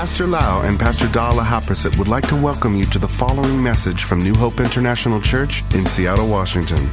[0.00, 4.04] Pastor Lau and Pastor Dala Haprasit would like to welcome you to the following message
[4.04, 6.88] from New Hope International Church in Seattle, Washington.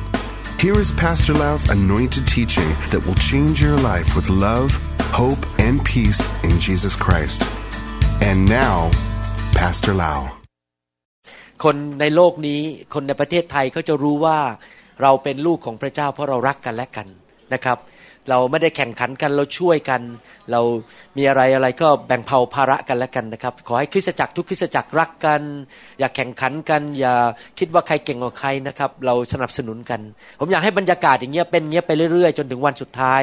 [0.60, 4.72] Here is Pastor Lau's anointed teaching that will change your life with love,
[5.12, 7.44] hope, and peace in Jesus Christ.
[8.22, 8.92] And now,
[9.54, 10.30] Pastor Lau.
[11.64, 12.62] คนในโลกนี้
[12.94, 14.40] คนในประเทศไทยเขาจะรู้ว่า
[15.02, 17.08] เราเป็นลูกของพระเจ้าเพราะเรารักกันและกัน
[17.54, 17.78] นะครับ
[18.31, 20.01] เราไม่ได้แข่งขันกันเราช่วยกัน
[20.53, 20.61] เรา
[21.17, 25.43] มีอะไรอะไรก็แบ่งเผาภาระกันและกันนะครับ ขอให้คริสตจักรทุกคริสตจักรรักกัน
[25.99, 27.15] อย่าแข่งขันกัน อย่า
[27.59, 30.01] คิดว่าใครเก่งกว่าใครนะครับ เราสนับสนุนกัน
[30.41, 33.23] ผมอยากให้บรรยากาศอย่างเงี้ยเป็นเงี้ยไปเรื่อยๆ จนถึงวันสุดท้าย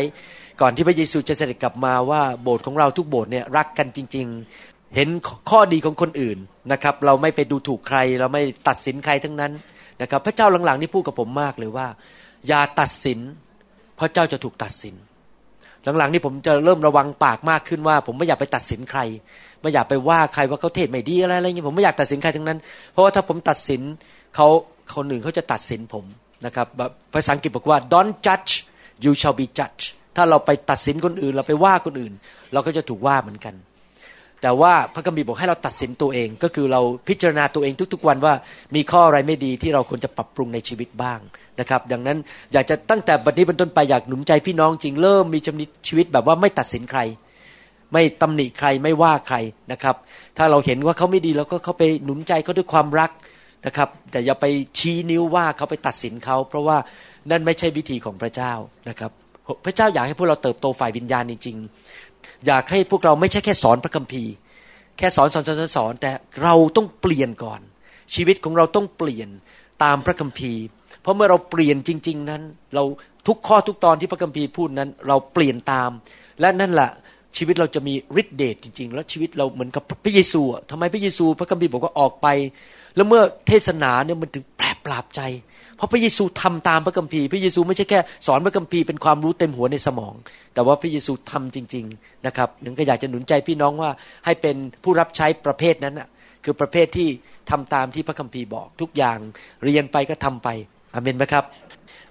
[0.62, 4.28] ก่อนที่พระเยซูจะเสด็จกลับมาว่าโบสถ์ของเราทุกโบสถ์เนี่ยรักกันจริง
[4.62, 5.10] ๆ เห็น
[5.50, 6.38] ข้อดีของคนอื่น
[6.72, 9.52] นะครับ เราไม่ไปดูถูกใคร เราไม่ตัดสินใครทั้งนั้น
[10.02, 11.88] นะครับ พระเจ้าหลังๆนี่พูดกับผมมากเลยว่า
[12.48, 13.20] อย่าตัดสิน
[13.96, 14.96] เพราะเจ้าจะถูกตัดสิน
[15.98, 19.00] หลังๆนี่ผมจะเริ่มระวังปากมากขึ้นว่า ผมไม่อยากไปตัดสินใคร
[19.62, 22.60] ไม่อยากไปว่าใครว่าเขาเทศไม่ดีอะไรอะไรเงี้ยผมไม่อยากตัดสินใครทั้งนั้น
[22.92, 23.82] เพราะว่าถ้าผมตัดสิน
[24.36, 24.48] เขา
[24.96, 26.06] คนอื่นเขาจะตัดสินผม
[26.46, 28.54] นะครับแบบภาษาอังกฤษบอกว่า don't judge
[29.04, 32.14] you shall be judged ถ้าเราไปตัดสินคนอื่น เราไปว่าคนอื่น
[32.54, 33.56] เราก็จะถูกว่าเหมือนกัน
[34.42, 38.34] แต่ว่าพระคัมภีร์บอกให้เราตัดสินตัวเอง ก็คือเราพิจารณาตัวเองทุกๆวันว่า
[38.76, 41.20] มีข้ออะไรไม่ดีที่เราควรจะปรับปรุงในชีวิตบ้าง
[41.60, 42.18] นะครับ ดังนั้น
[42.54, 45.40] อยากจะตั้งแต่บัดนี้เป็นต้นไปอยากหนุนใจพี่น้องจริงเริ่มมี
[45.88, 47.00] ชีวิตแบบว่าไม่ตัดสินใคร
[47.94, 49.38] ไม่ตำหนิใครไม่ว่าใคร
[49.72, 49.96] นะครับ
[50.38, 53.12] ถ้าเราเห็นว่าเขาไม่ดีเราก็เข้าไปหนุนใจเขาด้วยความรัก
[53.66, 54.46] นะครับ แต่อย่าไป
[54.80, 56.78] ชี้นิ้วว่าเขาไปตัดสินเขาเพราะว่า
[57.32, 58.54] นั่นไม่ใช่วิธีของพระเจ้า
[58.90, 59.12] นะครับ
[59.66, 64.32] พระเจ้าอยากให้พวกเราเติบโตฝ่ายวิญญาณจริงๆ อยากให้พวกเราไม่ใช่แค่สอนพระคัมภีร์
[64.98, 66.12] แค่สอนสอนสอนสอนแต่
[66.44, 67.62] เราต้องเปลี่ยนก่อน
[68.16, 69.30] ชีวิตของเราต้องเปลี่ยน
[69.84, 70.62] ตามพระคัมภีร์
[71.06, 72.42] เพราะเมื่อเราเปลี่ยนจริง ๆ นั้น
[72.76, 72.84] เรา
[73.28, 75.90] ทุกข้อทุกตอนที่พระคัมภีร์พูดนั้น เราเปลี่ยนตาม
[76.42, 76.90] และนั่นแหละ
[77.38, 82.28] ชีวิตเราจะมีฤทธิเดชจริง ๆ แล้วชีวิตเราเหมือนกับพระเยซูทำไมพระเยซู พระคัมภีร์บอกว่าออกไป
[82.96, 85.22] แล้วเมื่อเทศนาเนี่ยมันถึงแปรปราบใจ
[85.78, 90.14] เพราะพระเยซูทำตามพระคัมภีร์ พระเยซูไม่ใช่แค่สอนพระคัมภีร์เป็นความรู้เต็มหัวในสมอง
[90.54, 93.92] แต่ว่าพระเยซูทำจริง ๆนะครับหนึ่งก็อยากจะหนุนใจพี่น้องว่า
[94.26, 96.08] ให้เป็นผู้รับใช้ประเภทนั้นนะ
[96.44, 97.10] คือประเภทที่
[97.52, 99.18] ทำตามที่พระคัมภีร์บอกทุกอย่าง
[99.66, 100.50] เรียนไปก็ทำไป
[100.96, 101.46] อเมนไหมครับ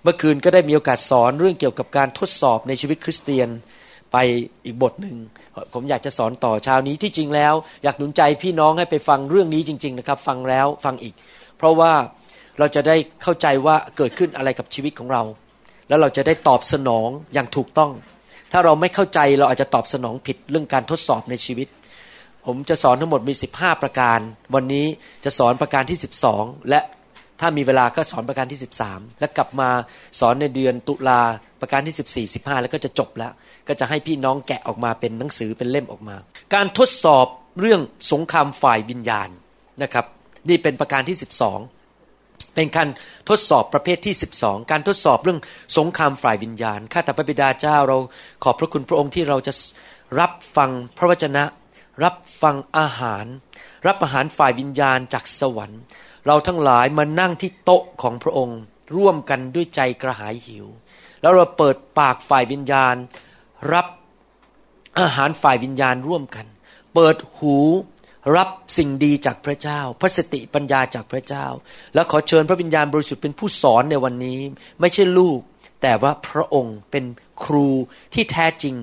[0.03, 3.49] เมื่อคืนก็ได้มีโอกาสสอนเรื่องเกี่ยวกับการทดสอบในชีวิตคริสเตียน
[4.13, 4.17] ไป
[4.65, 5.17] อีกบทหนึ่ง
[5.73, 11.15] ผมอยากจะสอนต่อเช้านี้ที่จริงแล้ว อยากหนุนใจพี่น้องให้ไปฟังเรื่องนี้จริง ๆ นะครับ ฟังแล้วฟังอีก
[11.59, 11.93] เพราะว่า
[12.59, 15.23] เราจะได้เข้าใจว่าเกิดขึ้นอะไรกับชีวิตของเรา
[15.89, 17.91] แล้วเราจะได้ตอบสนองอย่างถูกต้อง
[18.53, 21.69] ถ้าเราไม่เข้าใจเราอาจจะตอบสนองผิดเรื่องการทดสอบในชีวิต
[22.47, 24.19] ผมจะสอนทั้งหมดมี 15 ประการ
[24.55, 24.87] วันนี้
[25.25, 25.99] จะสอนประการที่
[26.33, 26.81] 12 และ
[27.41, 29.71] ถ้ามีเวลาก็สอนประการที่ 13 แล้วกลับมา
[30.21, 31.21] สอนในเดือนตุลา
[31.61, 33.33] ประการที่ 14 15 แล้วก็จะจบแล้ว
[33.69, 36.17] ก็จะให้พี่น้องแกะออกมาเป็นหนังสือเป็นเล่มออกมา
[36.55, 37.27] การทดสอบ
[37.61, 37.81] เรื่อง
[38.13, 39.29] สงครามฝ่ายวิญญาณ
[39.83, 40.07] นะครับ
[40.49, 41.17] นี่เป็นประการที่
[41.81, 42.89] 12 เป็นการ
[43.29, 45.41] ทดสอบประเภทที่ 12 การทดสอบเรื่อง
[45.79, 47.99] สงครามฝ่ายวิญญาณข้าแต่พระบิดาเจ้าเรา
[48.45, 49.53] ขอบพระคุณพระองค์ที่เราจะ
[50.21, 51.45] รับฟังพระวจนะ
[52.05, 53.27] รับฟังอาหาร
[53.87, 55.81] รับอาหารฝ่ายวิญญาณจากสวรรค์
[56.27, 58.59] เราทั้งหลายมานั่งที่โต๊ะของพระองค์
[58.97, 60.67] ร่วมกันด้วยใจกระหายหิว
[61.21, 62.95] แล้วเราเปิดปากฝ่ายวิญญาณ
[63.73, 63.87] รับ
[65.01, 66.47] อาหารฝ่ายวิญญาณร่วมกัน
[66.95, 67.57] เปิดหู
[68.37, 68.49] รับ
[68.79, 71.47] สิ่งดีจากพระเจ้า พระสติปัญญาจากพระเจ้า
[71.95, 74.41] และขอเชิญพระวิญญาณบริสุทธิ์เป็นผู้สอนในวันนี้
[74.81, 75.41] ไม่ใช่ลูก
[75.83, 77.05] แต่ว่าพระองค์เป็น
[77.45, 77.69] ครู
[78.15, 78.75] ที่แท้จริง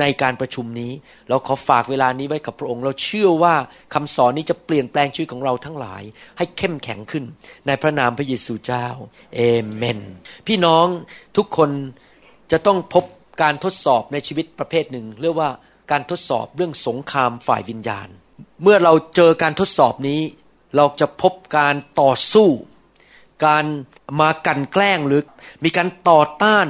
[0.00, 0.92] ในการประชุมนี้
[1.28, 3.54] เราขอฝากเวลานี้ไว้กับพระองค์ เราเชื่อว่า
[3.94, 6.02] คำสอนนี้จะเปลี่ยนแปลงชีวิตของเราทั้งหลาย
[6.38, 7.24] ให้เข้มแข็งขึ้น
[7.66, 8.86] ในพระนามพระเยซูเจ้า
[9.34, 9.40] เอ
[9.74, 10.00] เมน
[10.46, 10.86] พี่น้อง
[11.36, 11.70] ทุกคน
[12.52, 13.04] จะต้องพบ
[13.42, 15.50] การทดสอบในชีวิตประเภทหนึ่ง เรียกว่า
[15.90, 18.08] การทดสอบเรื่องสงครามฝ่ายวิญญาณ
[18.62, 20.20] เมื่อเราเจอการทดสอบนี้
[20.76, 22.48] เราจะพบการต่อสู้
[23.46, 23.64] การ
[24.20, 25.22] มากันแกล้งหรือ
[25.64, 26.66] มีการต่อต้าน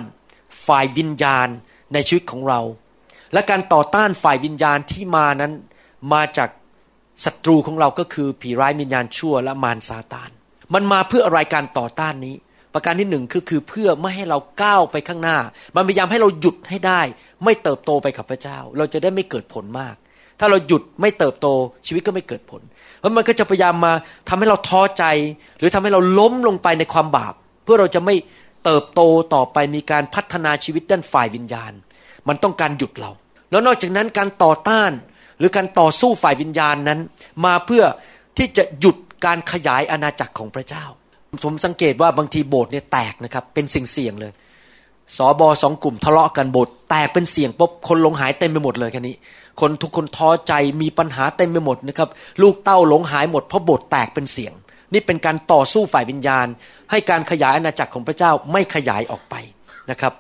[0.67, 1.49] ฝ่ายวิญญาณ
[1.93, 2.61] ในชีวิตของเรา
[3.33, 5.53] และการต่อต้านฝ่ายวิญญาณที่มานั้น
[6.13, 6.49] มาจาก
[7.25, 10.31] ศัตรูของเราก็คือผีร้ายวิญญาณชั่วและมารซาตาน
[10.75, 12.35] มันมาเพื่ออะไรการต่อต้านนี้
[12.75, 15.39] ประการที่หนึ่งคือคือเพื่อไม่ให้เราก้าวไปข้างหน้า
[15.77, 17.01] มันพยายามให้เราหยุดให้ได้
[17.45, 19.95] ไม่เติบโตไปกับพระเจ้า เราจะได้ไม่เกิดผลมาก
[20.41, 21.47] ถ้าเราหยุดไม่เติบโต
[21.87, 22.63] ชีวิตก็ไม่เกิดผล
[22.99, 23.93] เพราะมันก็จะพยายามมา
[24.29, 25.05] ทำให้เราท้อใจ
[25.59, 28.15] หรือทำให้เราล้มลงไปในความบาป เพื่อเราจะไม่
[28.65, 29.01] เติบโต
[29.35, 31.73] ต่อไปมีการพัฒนาชีวิตด้านฝ่ายวิญญาณ
[32.29, 33.11] มันต้องการหยุดเรา
[33.53, 34.91] แล้วนอกจากนั้นการต่อต้าน
[35.39, 36.99] หรือการต่อสู้ฝ่ายวิญญาณนั้น
[37.45, 37.85] มาเพื่อ
[38.39, 38.97] ที่จะหยุด
[39.27, 40.85] การขยายอาณาจักรของพระเจ้า
[41.45, 44.33] ผมสังเกตว่าบางทีโบสถ์เนี่ยแตกนะครับเป็นสิ่งเสี่ยงเลย
[45.17, 49.17] สอบอสองกลุ่มทะเลาะกันโบทแตกเป็นเสียงปุ๊บคนหลงหายเต็มไปหมดเลยแค่นี้
[49.61, 50.53] คนทุกคนท้อใจ
[50.83, 52.09] มีปัญหาเต็มไปหมดนะครับ
[52.43, 54.53] ลูกเต้าหลงหายหมดเพราะโบทแตกเป็นเสียง
[54.93, 56.47] นี่เป็นการต่อสู้ฝ่ายวิญญาณ
[56.91, 59.35] ให้การขยายอาณาจักรของพระเจ้าไม่ขยายออกไป
[59.91, 60.13] นะครับ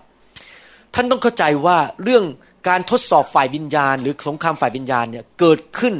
[0.94, 2.24] ท่านต้องเข้าใจว่าเรื่อง
[2.68, 5.94] การทดสอบฝ่ายวิญญาณ หรือสงครามฝ่ายวิญญาณเนี่ยเกิดขึ้น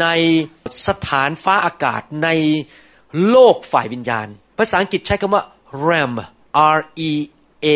[0.00, 0.06] ใน
[0.86, 2.28] สถานฟ้าอากาศใน
[3.30, 4.26] โลกฝ่ายวิญญาณ
[4.58, 5.42] ภาษาอังกฤษใช้คำว่า
[5.88, 6.14] realm
[6.76, 6.78] R
[7.08, 7.10] E
[7.64, 7.66] A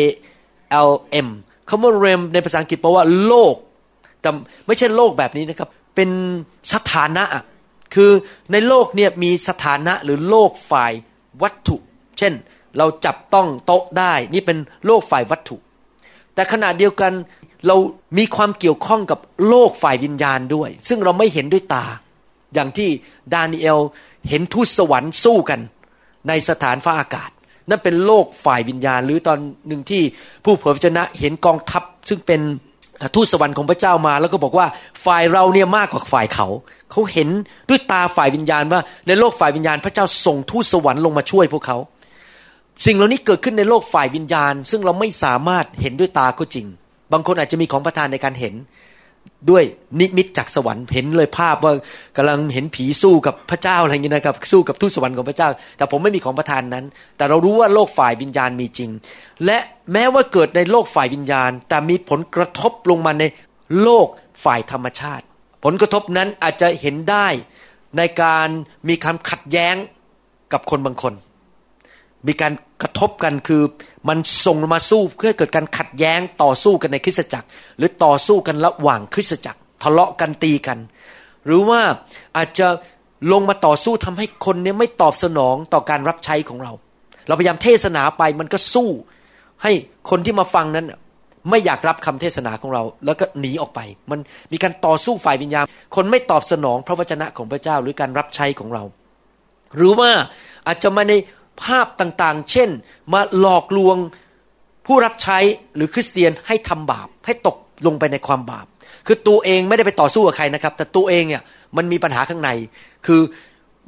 [0.89, 0.91] L
[1.27, 1.29] M
[1.69, 3.55] คำว่า realm ในภาษาอังกฤษแปลว่าโลก
[4.21, 4.29] แต่
[4.67, 6.09] ไม่ใช่โลกแบบนี้นะครับ เป็น
[6.73, 7.23] สถานะ
[7.95, 8.11] คือ
[8.51, 10.91] ในโลกเนี่ยมีสถานะหรือโลกฝ่าย
[11.41, 11.77] วัตถุ
[12.17, 12.33] เช่น
[12.77, 15.57] เราจับต้องโต๊ะได้ นี่เป็นโลกฝ่ายวัตถุ
[16.33, 17.11] แต่ขณะเดียวกัน
[17.67, 17.77] เรา
[18.17, 21.85] มีความเกี่ยวข้องกับโลกฝ่ายวิญญาณด้วย ซึ่งเราไม่เห็นด้วยตา
[22.53, 22.89] อย่างที่
[23.33, 23.79] ดานิเอล
[24.29, 25.59] เห็นทูตสวรรค์สู้กัน
[26.27, 27.29] ในสถานฟ้าอากาศ
[27.69, 30.03] นั่นเป็นโลกฝ่ายวิญญาณ หรือตอนหนึ่งที่
[30.43, 32.41] ผู้เผยพระชนะเห็นกองทัพ ซึ่งเป็น
[33.15, 34.67] ทูตสวรรค์ของพระเจ้ามา แล้วก็บอกว่า
[35.05, 36.47] ฝ่ายเราเนี่ยมากกว่าฝ่ายเขา
[36.91, 37.29] เขาเห็น
[37.69, 41.77] ด้วยตาฝ่ายวิญญาณว่า ในโลกฝ่ายวิญญาณ พระเจ้าส่งทูตสวรรค์ลงมาช่วยพวกเขา
[42.85, 46.67] สิ่งเหล่านี้เกิดขึ้นในโลกฝ่ายวิญญาณ ซึ่งเราไม่สามารถเห็นด้วยตาก็จริง
[47.11, 48.55] บางคนอาจจะมีของประทานในการเห็น
[49.49, 49.63] ด้วย
[49.99, 51.73] นิมิตจากสวรรค์เห็นเลยภาพว่า
[52.17, 56.85] กำลังเห็นผีสู้กับพระเจ้าอะไรอย่างนี้นะครับ สู้กับทูตสวรรค์ของพระเจ้า แต่ผมไม่มีของประทานนั้น
[57.17, 58.89] แต่เรารู้ว่าโลกฝ่ายวิญญาณมีจริง
[59.45, 59.57] และ
[59.93, 63.23] แม้ว่าเกิดในโลกฝ่ายวิญญาณ แต่มีผลกระทบลงมาใน
[63.81, 64.07] โลก
[64.43, 65.25] ฝ่ายธรรมชาติ
[65.63, 67.27] ผลกระทบนั้นอาจจะเห็นได้
[67.97, 68.47] ในการ
[68.87, 69.75] มีคำขัดแย้ง
[70.53, 71.13] กับคนบางคน
[72.27, 73.63] มีการกระทบกันคือ
[74.09, 77.47] มันส่งมาสู้เพื่อเกิดการขัดแย้งต่อสู้กันในคริสตจักร
[77.77, 80.77] หรือต่อสู้กันระหว่างคริสตจักร ทะเลาะกันตีกัน
[81.45, 81.81] หรือว่า
[82.37, 82.67] อาจจะ
[83.31, 86.71] ลงมาต่อสู้ทำให้คนนี้ไม่ตอบสนองต่อการรับใช้ของเรา
[87.27, 88.89] เราพยายามเทศนาไปมันก็สู้
[89.63, 89.71] ให้
[90.09, 90.85] คนที่มาฟังนั้น
[91.49, 93.79] ไม่อยากรับคำเทศนาของเรา แล้วก็หนีออกไป
[94.11, 94.19] มัน
[94.51, 95.65] มีการต่อสู้ฝ่ายวิญญาณ
[95.95, 98.83] คนไม่ตอบสนองพระวจนะของพระเจ้าหรือการรับใช้ของเรา
[99.75, 100.11] หรือว่า
[100.67, 101.13] อาจจะมาใน
[101.63, 102.69] ภาพต่างๆ เช่น
[103.13, 103.97] มาหลอกลวง
[104.85, 105.37] ผู้รับใช้
[105.75, 107.57] หรือคริสเตียนให้ทำบาป ให้ตก
[107.87, 108.65] ลงไปในความบาป
[109.07, 111.41] คือตัวเองไม่ได้ไปต่อสู้กับใครนะครับ แต่ตัวเองเนี่ย
[111.77, 112.49] มันมีปัญหาข้างใน
[113.05, 113.21] คือ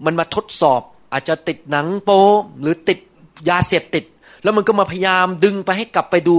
[0.06, 0.82] มันมาทดสอบ
[1.14, 2.24] อาจจะติดหนังโป๊
[2.62, 3.00] หรือติด
[3.50, 4.04] ยาเสพติด
[4.44, 6.36] แล้วมันก็มาพยายามดึงไปให้กลับไปดู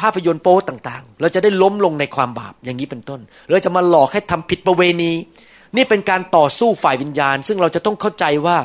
[0.00, 5.12] ภาพยนตร์โป๊ต่างๆ เราจะได้ล้มลงในความบาปอย่างนี้เป็นต้นเราจะมาหลอกให้ทำผิดประเวณี
[5.76, 8.56] นี่เป็นการต่อสู้ฝ่ายวิญญาณ ซึ่งเราจะต้องเข้าใจว่า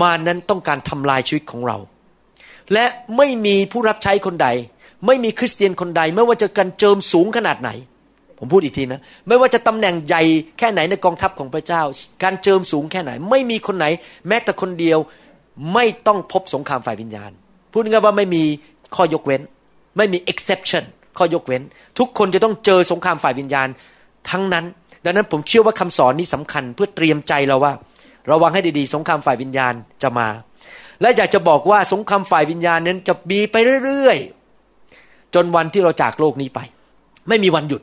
[0.00, 1.78] มานั้นต้องการทำลายชีวิตของเรา
[2.72, 4.48] และไม่มีผู้รับใช้คนใด
[5.06, 7.70] ไม่มีคริสเตียนคนใด ไม่ว่าจะกันเจิมสูงขนาดไหน
[8.38, 10.22] ผมพูดอีกทีนะ ไม่ว่าจะตำแหน่งใหญ่
[10.58, 11.82] แค่ไหนในกองทัพของพระเจ้า
[12.22, 13.86] การเจิมสูงแค่ไหน ไม่มีคนไหน
[14.28, 14.98] แม้แต่คนเดียว
[15.74, 17.30] ไม่ต้องพบสงครามฝ่ายวิญญาณ
[17.72, 18.42] พูดง่ายว่าไม่มี
[18.94, 19.42] ข้อยกเว้น
[19.96, 20.84] ไม่มี exception
[21.18, 21.62] ข้อยกเว้น
[21.98, 23.68] ทุกคนจะต้องเจอสงครามฝ่ายวิญญาณ
[24.30, 24.64] ทั้งนั้น
[25.04, 27.72] ดังนั้นผมเชื่อว่าคำสอนนี้สำคัญเพื่อเตรียมใจเราว่า
[28.30, 30.28] ระวังให้ดีๆ สงครามฝ่ายวิญญาณจะมา
[31.00, 36.60] และอยากจะบอกว่าสงครามฝ่ายวิญญาณนั้นจะมีไปเรื่อยๆ จนวันที่เราจากโลกนี้ไป
[37.28, 37.82] ไม่มีวันหยุด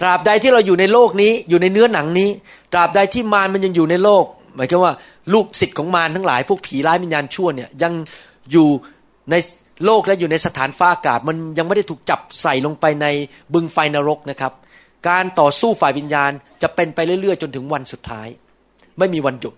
[0.00, 2.28] ตราบใดที่เราอยู่ในโลกนี้อยู่ในเนื้อหนังนี้
[2.72, 4.24] ตราบใดที่มารมันยังอยู่ในโลก
[4.56, 4.94] หมายถึงว่า
[5.34, 7.92] ลูกศิษย์ของมารทั้งหลายพวกผีร้ายวิญญาณชั่วเนี่ยยัง
[8.52, 8.68] อยู่
[9.30, 9.34] ใน
[9.86, 13.06] โลกและอยู่ในสถานฟ้าอากาศ มันยังไม่ได้ถูกจับใส่ลงไปใน
[13.54, 14.52] บึงไฟนรกนะครับ
[15.08, 16.30] การต่อสู้ฝ่ายวิญญาณ
[16.62, 18.28] จะเป็นไปเรื่อยๆ จนถึงวันสุดท้าย
[18.98, 19.54] ไม่มีวันหยุด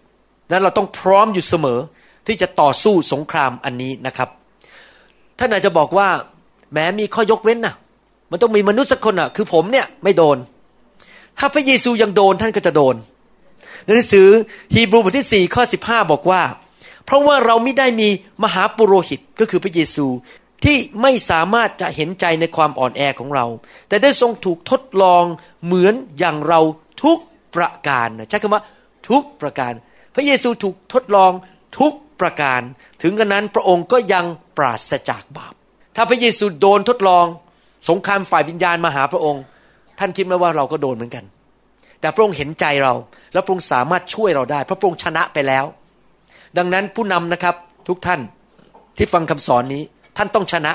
[0.51, 1.79] นั้นเราต้องพร้อมอยู่เสมอ
[2.27, 4.29] ที่จะต่อสู้สงครามอันนี้นะครับ
[5.39, 6.09] ท่านอาจจะบอกว่า
[6.73, 7.75] แม้มีข้อยกเว้นนะ
[8.31, 10.37] มันต้องมีมนุษย์สักคนอะ คือผมเนี่ยไม่โดน
[11.39, 12.97] ถ้าพระเยซูยังโดนท่านก็จะโดน
[13.85, 14.29] ในหนังสือ
[14.75, 16.43] ฮีบรูบทที่สี่ข้อสิบห้าบอกว่า
[17.05, 18.09] เพราะว่าเราไม่ได้มี
[18.45, 20.07] มหาปุโรหิตก็คือพระเยซู
[20.65, 23.47] ที่ไม่สามารถจะเห็นใจในความอ่อนแอของเรา
[23.89, 25.25] แต่ได้ทรงถูกทดลอง
[25.65, 26.61] เหมือนอย่างเรา
[27.03, 27.19] ทุก
[27.55, 28.63] ประการใช้คำว่า
[29.11, 29.73] ทุกประการ
[30.15, 31.33] พระเยซูถูกทดลอง
[31.79, 32.61] ทุกประการ
[33.03, 34.25] ถึงกระนั้นพระองค์ก็ยัง
[34.57, 35.55] ปราศจากบาป
[35.97, 37.27] ถ้าพระเยซูโดนทดลอง
[37.89, 39.43] สงครามฝ่ายวิญญาณมาหาพระองค์
[39.99, 41.25] ท่านคิดไหมว่าเราก็โดนเหมือนกัน
[42.01, 42.95] แต่พระองค์เห็นใจเรา
[43.33, 45.65] และพระองค์สามารถช่วยเราได้เพราะพระองค์ชนะไปแล้ว
[46.59, 47.55] ดังนั้นผู้นำนะครับ
[47.89, 48.21] ทุกท่าน
[48.97, 49.83] ที่ฟังคำสอนนี้
[50.17, 50.73] ท่านต้องชนะ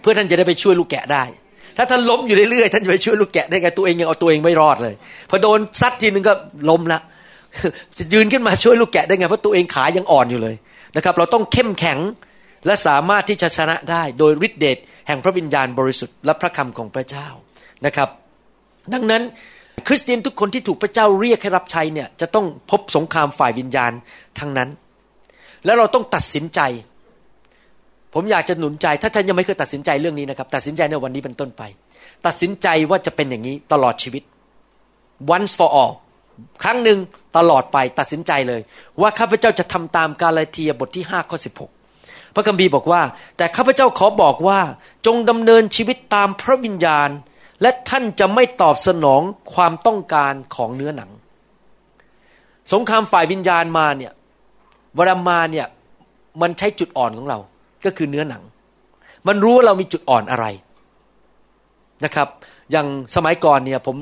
[0.00, 1.24] เพื่อท่านจะได้ไปช่วยลูกแกะได้
[1.76, 4.94] ถ้าท่านล้มอยู่เรื่อยๆท่านจะไปช่วยลูกแกะได้ไงตัวเองยังเอาตัวเองไม่รอดเลย
[5.30, 6.32] พอโดนซัดทีนึงก็
[6.70, 7.00] ล้มละ
[7.98, 10.54] จะยืนขึ้นมาช่วยลูกแกะได้ไงเพราะตัวเองขายังอ่อนอยู่เลย
[10.96, 11.98] นะครับ เราต้องเข้มแข็ง
[12.66, 17.26] และสามารถที่จะชนะได้โดยฤทธิเดชแห่งพระวิญญาณบริสุทธิ์และพระคำของพระเจ้า
[17.86, 18.08] นะครับ
[18.92, 19.22] ดังนั้น
[19.86, 23.92] คริสเตียนทุกคนที่ถูกพระเจ้าเรียกให้รับใช้เนี่ยจะต้องพบสงครามฝ่ายวิญญาณ
[24.38, 24.68] ทั้งนั้น
[25.64, 26.60] แล้วเราต้องตัดสินใจ
[28.14, 31.62] ผมอยากจะหนุนใจ ถ้าท่านยังไม่เคยตัดสินใจเรื่องนี้นะครับ ตัดสินใจในวันนี้เป็นต้นไป
[32.26, 34.22] ตัดสินใจว่าจะเป็นอย่างนี้ตลอดชีวิต
[35.34, 35.92] once for all
[36.62, 36.98] ครั้งหนึ่ง
[37.36, 38.60] ตลอดไปตัดสินใจเลย
[39.00, 41.38] ว่าข้าพเจ้าจะทำตามกาลาเทียบทที่5ข้อ
[41.84, 43.02] 16 พระคัมภีร์บอกว่า
[43.36, 44.60] แต่ข้าพเจ้าขอบอกว่า
[45.06, 47.08] จงดำเนินชีวิตตามพระวิญญาณ
[47.62, 49.22] และท่านจะไม่ตอบสนอง
[49.54, 51.10] ความต้องการของเนื้อหนัง
[52.72, 54.12] สงครามฝ่ายวิญญาณมาเนี่ย
[54.94, 55.66] เวลามาเนี่ย
[56.40, 57.38] มันใช้จุดอ่อนของเรา
[57.84, 58.42] ก็คือเนื้อหนัง
[59.28, 60.46] มันรู้ว่าเรามีจุดอ่อนอะไร
[62.04, 62.28] นะครับ
[62.70, 62.86] อย่าง
[63.16, 63.96] สมัยก่อนเนี่ยผม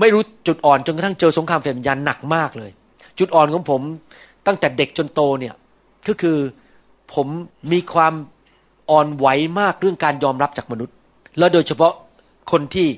[0.00, 2.70] ไม่รู้จุดอ่อนจนกระทั่งเจอสงครามฝ่ายวิญญาณหนักมากเลย
[3.18, 3.82] จุดอ่อนของผม
[4.46, 5.54] ตั้งแต่เด็กจนโตเนี่ย
[6.08, 6.38] ก็คือ
[7.14, 7.26] ผม
[7.72, 8.14] มีความ
[8.90, 9.26] อ่อนไหว
[9.60, 10.96] มากเรื่องการยอมรับจากมนุษย์
[11.38, 11.92] แล้วโดยเฉพาะ
[12.52, 12.88] คนที่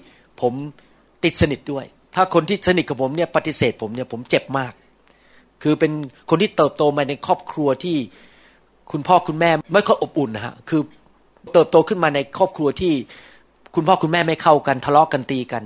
[0.40, 0.52] ผม
[1.24, 1.84] ติดสนิทด้วย
[2.14, 4.72] ถ้าคนที่สนิทกับผมเนี่ยปฏิเสธผมเนี่ยผมเจ็บมาก
[5.62, 5.92] คือเป็น
[6.30, 7.96] คนที่เติบโตมาในครอบครัวที่
[8.92, 10.80] คุณพ่อคุณแม่ไม่ค่อยอบอุ่นนะฮะคือ
[11.52, 12.92] เติบโตขึ้นมาในครอบครัวที่
[13.74, 15.62] คุณพ่อคุณแม่ไม่เข้ากันทะเลาะกกันตีกัน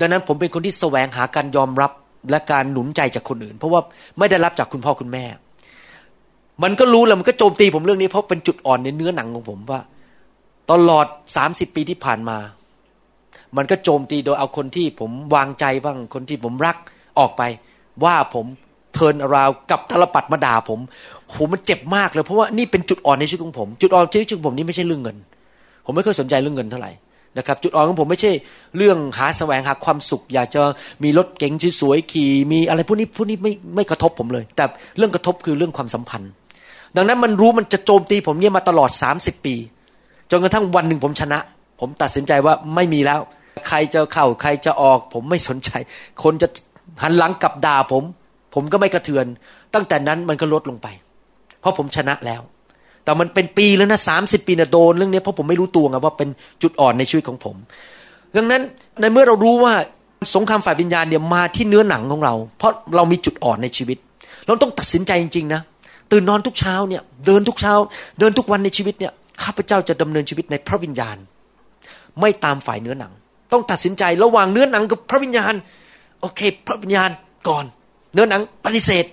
[0.00, 1.92] ดังนั้นผมเป็นคนที่แสวงหาการยอมรับ
[2.30, 3.80] และการหนุนใจจากคนอื่น เพราะว่า
[4.18, 5.24] ไม่ได้รับจากคุณพ่อคุณแม่
[6.62, 9.80] มันก็รู้แล้วมันก็โจมตีผมเรื่องนี้เพราะเป็นจุดอ่อนในเนื้อหนังของผมว่า
[10.70, 11.06] ตลอด
[11.36, 12.38] สามสิบปีที่ผ่านมา
[13.56, 16.76] มันก็โจมตีโดยเอาคนที่ผมวางใจบ้างคนที่ผมรัก
[17.18, 17.42] ออกไป
[18.04, 18.46] ว่าผม
[18.94, 20.80] เทินราวกับทรปัดมาด่าผม
[21.30, 25.16] โหมันเจ็บมากเลยเพราะว่านี่เป็นจุดอ่อนในชีวิตของผม จุดอ่อนในชีวิตของผมนี่ไม่ใช่เรื่องเงิน
[25.84, 26.92] ผมไม่เคยสนใจเรื่องเงินเท่าไหร่
[27.38, 28.32] นะครับจุดอ่อนของผมไม่ใช่
[28.76, 30.62] เรื่องหาแสวงหาความสุข อยากจะ
[31.04, 34.64] มีรถเก๋งสวยๆขี่มีอะไรพวกนี้พวกนี้ไม่ไม่กระทบผมเลย แต่
[34.98, 36.30] เรื่องกระทบคือเรื่องความสัมพันธ์
[36.96, 39.54] ดังนั้นมันรู้มันจะโจมตีผมเนี่ยมาตลอด 30 ปี
[40.30, 41.38] จนกระทั่งวันหนึ่งผมชนะ
[41.80, 43.20] ผมตัดสินใจว่าไม่มีแล้ว
[43.68, 45.70] ใครจะเข้าใครจะออก ผมไม่สนใจ
[46.22, 46.48] คนจะ
[47.02, 48.02] หันหลังกลับด่าผม
[48.54, 49.26] ผมก็ไม่กระเทือน
[49.74, 50.86] ตั้งแต่นั้นมันก็ลดลงไป
[51.60, 52.42] เพราะผมชนะแล้ว
[53.04, 56.28] แต่มันเป็นปีแล้วนะสามสิบปีนะโดนเรื่องนี้เพราะผมไม่รู้ตัวไงว่าเป็น
[56.62, 57.56] จุดอ่อนในชีวิตของผม
[58.36, 58.62] ดังนั้น
[59.00, 59.74] ในเมื่อเรารู้ว่า
[60.34, 63.98] สงครามฝ่ายวิญญาณเนี่ยมาที่เนื้อหนังของเรา เพราะเรามีจุดอ่อนในชีวิต
[64.46, 65.60] เราต้องตัดสินใจจริงๆนะ
[66.12, 67.74] ตื่นนอนทุกเช้าเนี่ยเดินทุกเช้า
[68.18, 69.12] เดินทุกวันในชีวิตเนี่ย
[69.42, 71.16] ข้าพเจ้าจะดำเนินชีวิตในพระวิญญาณ
[72.20, 73.12] ไม่ตามฝ่ายเนื้อหนัง
[73.52, 75.54] ต้องตัดสินใจระหว่างเนื้อหนังกับพระวิญญาณ
[76.20, 77.10] โอเค พระวิญญาณ
[77.48, 77.64] ก่อน
[78.12, 79.04] เนื้อหนังปฏิเสธ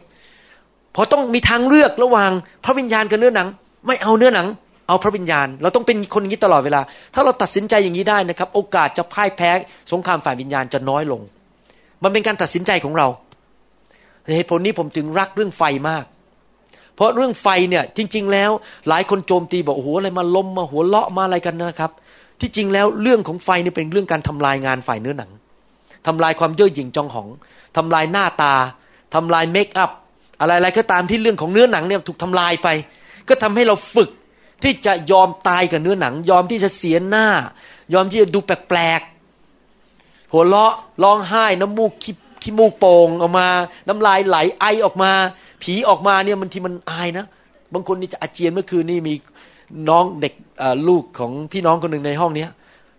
[0.95, 2.31] พอต้องมีทางเลือกระหว่าง
[2.65, 3.47] พระวิญญาณกับเนื้อหนัง
[3.87, 4.47] ไม่เอาเนื้อหนัง
[4.87, 6.81] เอาพระวิญญาณ เราต้องเป็นคนอย่างนี้ตลอดเวลา
[7.13, 9.51] ถ้าเราตัดสินใจอย่างนี้ได้นะครับ โอกาสจะพ่ายแพ้
[9.91, 11.21] สงครามฝ่ายวิญญาณจะน้อยลง
[12.03, 13.07] มันเป็นการตัดสินใจของเรา
[14.35, 16.05] เหตุผลนี้ผมถึงรักเรื่องไฟมาก
[16.95, 18.51] เพราะเรื่องไฟเนี่ยจริง ๆ แล้ว
[18.89, 21.91] หลายคนโจมตีบอกโอ้โหอะไรมาล้มมาหัวเลาะมาอะไรกันนะครับ
[22.41, 25.31] ที่จริงแล้วเรื่องของไฟนี่เป็นเรื่องการทำลายงานฝ่ายเนื้อหนัง
[26.07, 27.27] ทำลายความเย่อหยิ่งจองหอง
[27.77, 28.53] ทำลายหน้าตา
[29.13, 29.91] ทำลายเมคอัพ
[30.39, 32.67] อะไรๆก็ตามที่เรื่องของเนื้อหนังเนี่ยถูกทำลายไป
[33.29, 34.09] ก็ทำให้เราฝึก
[34.63, 37.27] ที่จะยอมตายกับเนื้อหนัง ยอมที่จะเสียหน้า
[37.93, 40.73] ยอมที่จะดูแปลกๆหัวเราะ
[41.03, 41.91] ร้องไห้น้ำมูก
[42.43, 43.47] ขี้มูกโป่งออกมา
[43.87, 45.11] น้ำลายไหลไอออกมา
[45.63, 47.25] ผีออกมาเนี่ยมันที่มันอายนะ
[47.73, 49.13] บางคนนี่จะอาเจียนเมื่อคืนนี่มี
[49.89, 50.33] น้องเด็ก
[50.87, 52.49] ลูกของพี่น้องคนหนึ่งในห้องเนี้ย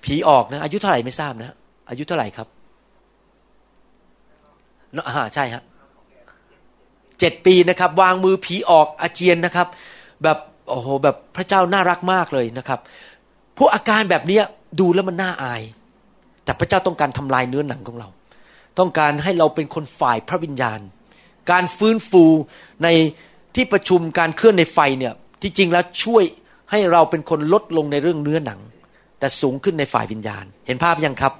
[0.04, 1.54] ผีออกนะอายุเท่าไหร่ไม่ทราบนะ
[1.90, 2.48] อายุเท่าไหร่ครับ
[5.08, 5.62] อ่าใช่ฮะ
[7.20, 9.68] เจ็ดปีนะครับ วางมือผีออกอาเจียนนะครับ
[10.22, 12.80] แบบโอ้โหแบบพระเจ้าน่ารักมากเลยนะครับ
[13.56, 14.40] พวกอาการแบบนี้
[14.80, 15.62] ดูแล้วมันน่าอาย
[16.44, 18.08] แต่พระเจ้าต้องการทำลายเนื้อหนังของเรา
[18.78, 20.80] ต้องการให้เราเป็นคนฝ่ายพระวิญญาณ
[21.50, 22.24] การฟื้นฟู
[22.82, 22.88] ใน
[23.54, 26.24] ที่ประชุมการเคลื่อนในไฟเนี่ยที่จริงแล้วช่วย
[26.70, 28.60] ให้เราเป็นคนลดลงในเรื่องเนื้อหนัง
[29.18, 31.32] แต่สูงขึ้นในฝ่ายวิญญาณ เห็นภาพยังครับ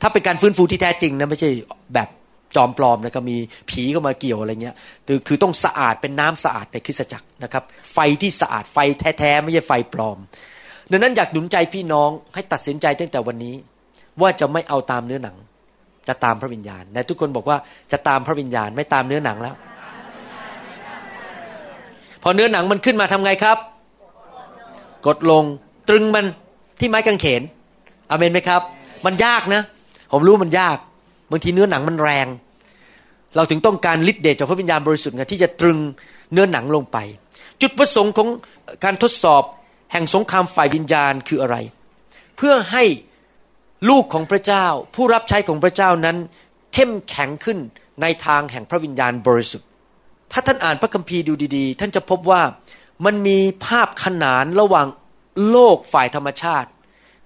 [0.00, 1.50] ถ้าเป็นการฟื้นฟูที่แท้จริงนะไม่ใช่
[1.94, 2.08] แบบ
[2.56, 3.36] จอมปลอมนะก็มี
[3.70, 8.78] ผีเข้ามาเกี่ยวอะไรเงี้ยคือคือต้องสะอาดเป็นน้ำสะอาดในคริสตจักรนะครับ ไฟที่สะอาดไฟ
[9.18, 10.18] แท้ๆไม่ใช่ไฟปลอม
[10.90, 13.54] ดังนั้นอยากหนุนใจพี่น้องให้ตัดสินใจตั้งแต่วันนี้
[14.20, 15.36] ว่าจะไม่เอาตามเนื้อหนัง
[16.08, 17.56] จะตามพระวิญญาณแต่ทุกคนบอกว่า
[17.92, 19.54] จะตามพระวิญญาณไม่ตามเนื้อหนังแล้ว
[22.22, 23.58] พอเนื้อหนังมันขึ้นมาทำไงครับ
[25.06, 25.44] กดลง
[25.88, 26.26] ตรึงมัน
[26.80, 27.42] ที่ไม้กางเขน
[28.10, 28.62] อเมนไหมครับ
[29.06, 29.62] มันยากนะ
[30.12, 30.78] ผมรู้มันยาก
[31.30, 32.26] บางทีเนื้อหนังมันแรง
[33.36, 35.78] เราถึงต้องการฤทธิ์เดชจากพระวิญญาณบริสุทธิ์ไงที่จะตรึง
[36.32, 36.98] เนื้อหนังลงไป
[37.60, 38.28] จุดประสงค์ของ
[38.84, 39.42] การทดสอบ
[39.92, 41.56] แห่งสงครามฝ่ายวิญญาณคืออะไร
[42.36, 42.84] เพื่อให้
[43.90, 46.16] ลูกของพระเจ้า ผู้รับใช้ของพระเจ้านั้น
[46.74, 47.58] เข้มแข็งขึ้น
[48.02, 49.68] ในทางแห่งพระวิญญาณบริสุทธิ์
[50.32, 52.42] ถ้าท่านอ่านพระคัมภีร์ดูดีๆ ท่านจะพบว่า
[53.04, 54.86] มันมีภาพขนานระหว่าง
[55.50, 56.68] โลกฝ่ายธรรมชาติ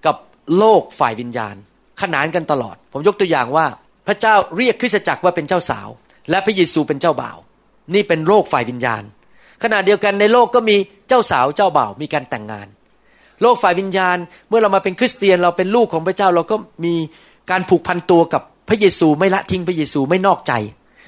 [0.05, 0.15] กับ
[0.57, 1.55] โลกฝ่ายวิญญาณ
[2.01, 3.65] ขนานกันตลอด ผมยกตัวอย่างว่า
[4.09, 5.87] พระเจ้าเรียกคริสตจักรว่าเป็นเจ้าสาว
[6.29, 7.37] และพระเยซูเป็นเจ้าบ่าว
[7.93, 9.03] นี่เป็นโลกฝ่ายวิญญาณ
[9.63, 10.75] ขณะเดียวกันในโลกก็มี
[11.07, 12.67] เจ้าสาวเจ้าบ่าวมีการแต่งงาน
[13.41, 14.17] โลกฝ่ายวิญญาณ
[14.49, 16.93] เมื่อเรามาเป็นคริสเตียนเราเป็นลูกของพระเจ้าเราก็มี
[17.51, 20.53] การผูกพันตัวกับพระเยซูไม่ละทิ้งพระเยซูไม่นอกใจ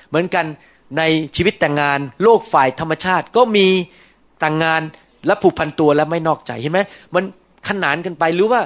[0.10, 0.46] เหมือนกัน
[0.98, 1.02] ใน
[1.36, 3.68] ชีวิตแต่งงาน โลกฝ่ายธรรมชาติก็มี
[4.40, 4.82] แต่งงาน
[5.28, 6.80] และผูกพันตัวและไม่นอกใจเห็นไหม
[7.16, 7.24] มัน
[7.70, 8.62] ขนานกันไปหรือว่า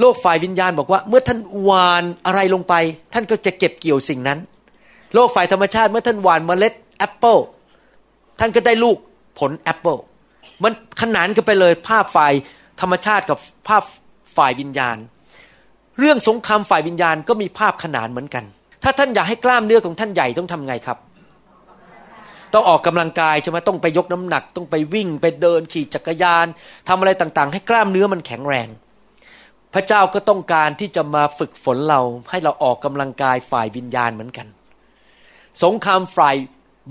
[0.00, 2.74] โลกฝ่ายวิญญาณบอกว่า เมื่อท่านหวานอะไรลงไป
[3.14, 4.38] ท่านก็จะเก็บเกี่ยวสิ่งนั้น
[5.14, 7.36] โลกฝ่ายธรรมชาติเมื่อท่านหวานเมล็ดแอปเปิล
[8.40, 8.96] ท่านก็ได้ลูก
[9.38, 9.96] ผลแอปเปิล
[10.62, 12.32] มันขนานกันไปเลยภาพฝ่าย
[12.80, 13.38] ธรรมชาติกับ
[13.68, 13.82] ภาพ
[14.36, 14.96] ฝ่ายวิญญาณ
[15.98, 18.44] เรื่องสงครามฝ่ายวิญญาณก็มีภาพขนานเหมือนกัน
[18.82, 20.98] ถ้าท่านอยากให้กล้ามเนื้อของท่านใหญ่ต้องทำไงครับ
[22.54, 26.46] ต้องออกกำลังกายใช่ไหมต้องไปยกน้ำหนัก ต้องไปวิ่งไปเดินขี่จักรยาน
[26.88, 28.68] ทำอะไรต่างๆ ให้กล้ามเนื้อมันแข็งแรง
[29.74, 32.00] พระเจ้าก็ต้องการที่จะมาฝึกฝนเรา
[32.30, 34.46] ให้เราออกกำลังกายฝ่ายวิญญาณเหมือนกัน
[35.64, 36.36] สงครามฝ่าย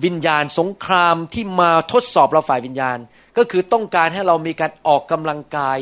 [0.06, 2.98] วิญญาณ สงครามที่มาทดสอบเราฝ่ายวิญญาณ
[3.38, 5.78] ก็คือต้องการให้เรามีการออกกำลังกาย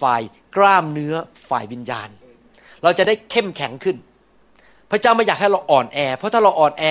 [0.00, 0.22] ฝ่าย
[0.56, 1.14] กล้ามเนื้อ
[1.48, 2.08] ฝ่ายวิญญาณ
[2.82, 3.96] เราจะได้เข้มแข็งขึ้น
[4.90, 6.84] พระเจ้าไม่อยากให้เราอ่อนแอ เพราะถ้าเราอ่อนแอ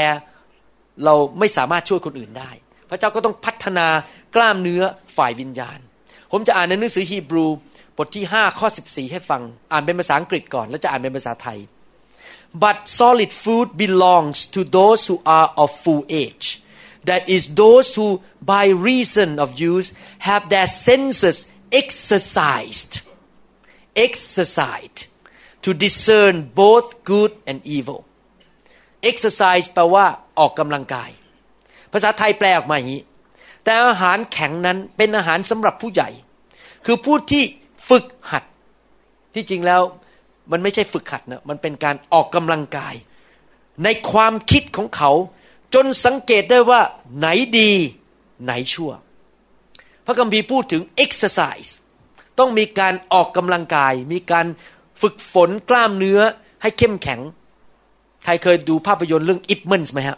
[1.05, 2.51] เราไม่สามารถช่วยคนอื่นได้
[2.89, 3.87] พระเจ้าก็ต้องพัฒนา
[4.35, 4.81] กล้ามเนื้อ
[5.17, 5.79] ฝ่ายวิญญาณ
[6.31, 7.45] ผมจะอ่านในหนังสือฮีบรู
[7.97, 11.59] บทที่ 5 ข้อ 14 ให้ฟัง อ่านเป็นภาษาอังกฤษก่อน แล้วจะอ่านเป็นภาษาไทย
[12.63, 16.47] but solid food belongs to those who are of full age
[17.09, 18.09] that is those who
[18.53, 19.87] by reason of use
[20.27, 21.37] have their senses
[21.81, 22.93] exercised
[24.07, 24.99] exercised
[25.65, 27.99] to discern both good and evil
[29.11, 30.05] exercise แปลว่า
[30.39, 31.09] ออกกำลังกาย
[31.93, 33.03] ภาษาไทยแปลออกมาอย่างนี้
[33.63, 36.09] แต่อาหารแข็งนั้นเป็นอาหารสำหรับผู้ใหญ่
[36.85, 37.43] คือผู้ที่
[37.89, 38.43] ฝึกหัด
[39.33, 39.81] ที่จริงแล้ว
[40.51, 42.95] มันไม่ใช่ฝึกหัดนะมันเป็นการออกกำลังกาย
[43.83, 45.11] ในความคิดของเขา
[45.73, 46.81] จนสังเกตได้ว่า
[47.17, 47.27] ไหน
[47.59, 47.71] ดี
[48.43, 48.91] ไหนชั่ว
[50.05, 51.71] พระคัมภีร์พูดถึง exercise
[52.39, 54.45] ต้องมีการออกกำลังกาย มีการ
[55.01, 56.19] ฝึกฝนกล้ามเนื้อ
[56.61, 57.19] ให้เข้มแข็ง
[58.25, 60.17] ใครเคยดูภาพยนตร์เรื่อง Ip Man ไหมฮะ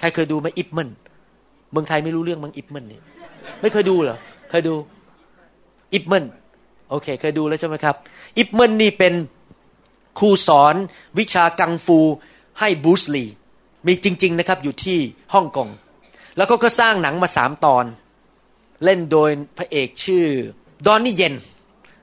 [0.00, 0.88] ใครเคยดูไหม Ip Man
[1.72, 3.02] เมืองไทยไม่รู้เรื่องมั้ง Ip Man เนี่ย
[3.60, 4.18] ไม่เคยดูเหรอ
[4.50, 4.74] เคยดู
[5.94, 6.24] Ip Man
[6.90, 7.96] โอเค เคยดูแล้วใช่ไหมครับ
[8.38, 9.14] Ip Man นี่เป็น
[10.18, 10.74] ครูสอน
[11.18, 11.98] วิชากังฟู
[12.60, 13.24] ให้ Bruce Lee
[13.86, 14.98] มีจริง ๆ นะครับอยู่ที่
[15.34, 15.68] ฮ่องกง
[16.36, 17.84] แล้วก็ก็สร้างหนังมาสามตอน
[18.84, 20.24] เล่นโดยพระเอกชื่อ
[20.86, 21.34] Donnie Yen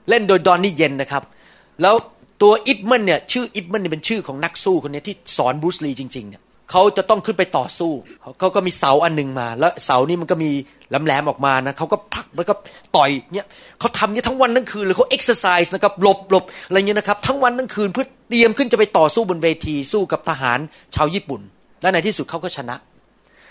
[0.09, 1.23] เล่นโดย Donnie Yen นะครับ
[1.81, 1.95] แล้ว
[2.41, 7.91] ตัว Ip Man เนี่ยชื่อ Ip Man เป็นชื่อของนักสู้คนนี้ที่สอน Bruce Lee จริงๆเนี่ย เขาจะต้องขึ้นไปต่อสู้
[8.39, 10.51] เขาก็มีเสาอันหนึ่งมา แล้วเสานี่มันก็มี
[10.93, 12.53] ลำแหลมออกมานะเขาก็พักแล้วก็
[12.95, 13.45] ต่อยเนี่ย
[13.79, 20.59] เขาทำเนี่ยทั้งวันทั้งคืนเลยเขาเอ็กซ์ไซส์นะครับหลบหลบอะไรเงี้ยนะครับ ทั้งวันทั้งคืนเพื่อเตรียมขึ้นจะไปต่อสู้บนเวทีสู้กับทหาร
[20.95, 21.41] ชาวญี่ปุ่น
[21.81, 22.75] และในที่สุดเขาก็ชนะ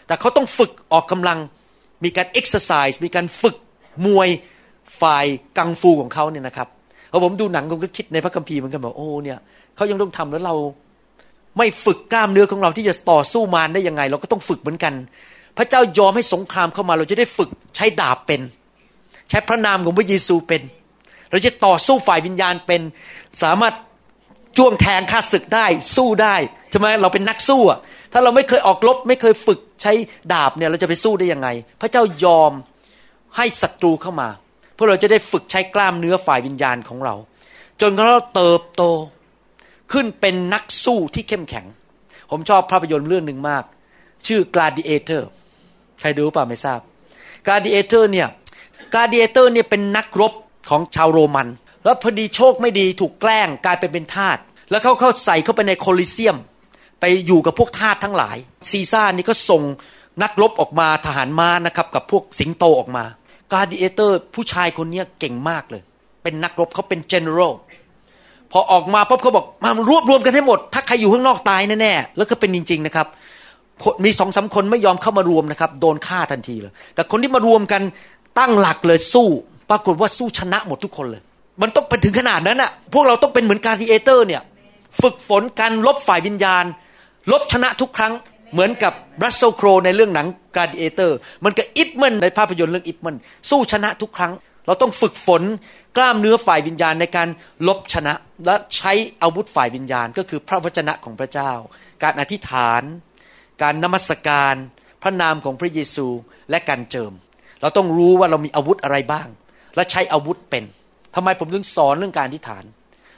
[0.06, 1.38] แต่เขาต้องฝึกออกกำลัง
[2.04, 3.56] มีการเอ็กซ์ไซส์มีการฝึก
[4.06, 4.28] มวย
[5.00, 5.26] ฝ่าย
[5.58, 6.68] กังฟูของเขาเนี่ยนะครับ
[7.12, 9.38] พอผมดูหนังผมก็คิดในพระคัมภีร์มันก็แบบโอ้เนี่ย
[9.76, 10.54] เขายังต้องทำแล้วเรา
[11.58, 14.94] ไม่ฝึกกล้ามเนื้อของเราที่จะต่อสู้มารได้ยังไง เราก็ต้องฝึกเหมือนกัน
[15.56, 18.40] พระเจ้ายอมให้สงครามเข้ามา เราจะได้ฝึกใช้ดาบเป็น
[19.30, 20.62] ใช้พระนามของพระเยซูเป็น
[21.30, 22.80] เราจะต่อสู้ฝ่ายวิญญาณเป็น
[23.42, 23.74] สามารถ
[24.56, 25.66] จ้วงแทงฆ่าศึกได้
[25.96, 26.36] สู้ได้
[26.70, 27.78] ใช่ไหมเราเป็นนักสู้อะ
[28.12, 29.92] ถ้าเราไม่เคยออกรบไม่เคยฝึกใช้
[30.32, 31.48] ดาบเนี่ยเราจะไปสู้ได้ยังไง
[31.80, 32.52] พระเจ้ายอม
[33.36, 34.28] ให้ศัตรูเข้ามา
[34.74, 37.14] เพื่อเราจะได้ฝึกใช้กล้ามเนื้อฝ่ายวิญญาณของเรา
[37.80, 38.82] จนเราเติบโต
[39.92, 41.66] ขึ้นเป็นนักสู้ที่เข้มแข็ง
[42.30, 43.64] ผมชอบภาพยนตร์เรื่องหนึ่งมาก
[44.26, 45.22] ชื่อ Gladiator
[46.00, 46.80] ใครดูป่าไม่ทราบ
[47.46, 48.28] Gladiator เนี่ย
[48.92, 50.32] Gladiator เนี่ยเป็นนักรบ
[50.70, 51.48] ของชาวโรมัน
[51.84, 54.38] แล้วพอดีโชคไม่ดีถูกแกล้งกลายเป็นเป็นทาส
[54.70, 56.36] แล้วเขาเข้าใส่เข้าไปในโคลิเซียม
[57.00, 58.36] ไปอยู่กับพวกทาสทั้งหลาย
[58.70, 59.62] ซีซ่านี่ก็ส่ง
[60.22, 63.04] นักรบออกมาทหารม้านะครับกับพวกสิงโตออกมา
[63.52, 65.82] Gladiator ผู้ชายคนนี้เก่งมากเลย
[66.22, 67.52] เป็นนักรบเขาเป็น general
[68.52, 73.06] พอออกมาปุ๊บเขาบอกมารวบรวมกันให้หมด ถ้าใครอยู่ข้างนอกตายแน่ๆแล้วก็เป็นจริง ๆนะครับ
[74.04, 77.82] มีสองสาคนไม่ยอมเข้ามารวมนะครับ โดนฆ่าทันทีเลย แต่คนที่มารวมกัน
[78.38, 79.28] ตั้งหลักเลยสู้
[79.70, 81.22] ปรากฏว่าสู้ชนะหมดทุกคนเลย
[81.62, 84.42] มันต้องไปถึงขนาดนั้นอ่ะพวกเราต้องเป็นเหมือน gladiator เนี่ย
[85.02, 86.64] ฝึกฝนการรบฝ่ายวิญญาณ
[87.32, 88.12] รบชนะทุกครั้ง
[88.52, 88.92] เหมือนกับ
[89.24, 93.16] Russell Crowe ในเรื่องหนัง Gladiator มันกับ Ip Man ในภาพยนตร์เรื่อง Ip Man
[93.50, 94.32] สู้ชนะทุกครั้ง
[94.66, 95.42] เราต้องฝึกฝน
[95.96, 97.28] กล้ามเนื้อฝ่ายวิญญาณในการ
[97.68, 98.14] รบชนะ
[98.46, 101.52] และใช้อาวุธฝ่ายวิญญาณ ก็คือพระวจนะของพระเจ้า
[102.02, 102.82] การอธิษฐาน
[103.62, 104.54] การนมัสการ
[105.02, 106.08] พระนามของพระเยซู
[106.50, 107.12] และการเจิม
[107.60, 109.28] เราต้องรู้ว่าเรามีอาวุธอะไรบ้าง
[109.76, 110.64] และใช้อาวุธเป็น
[111.14, 112.64] ทำไมผมถึงสอนเรื่องการอธิษฐาน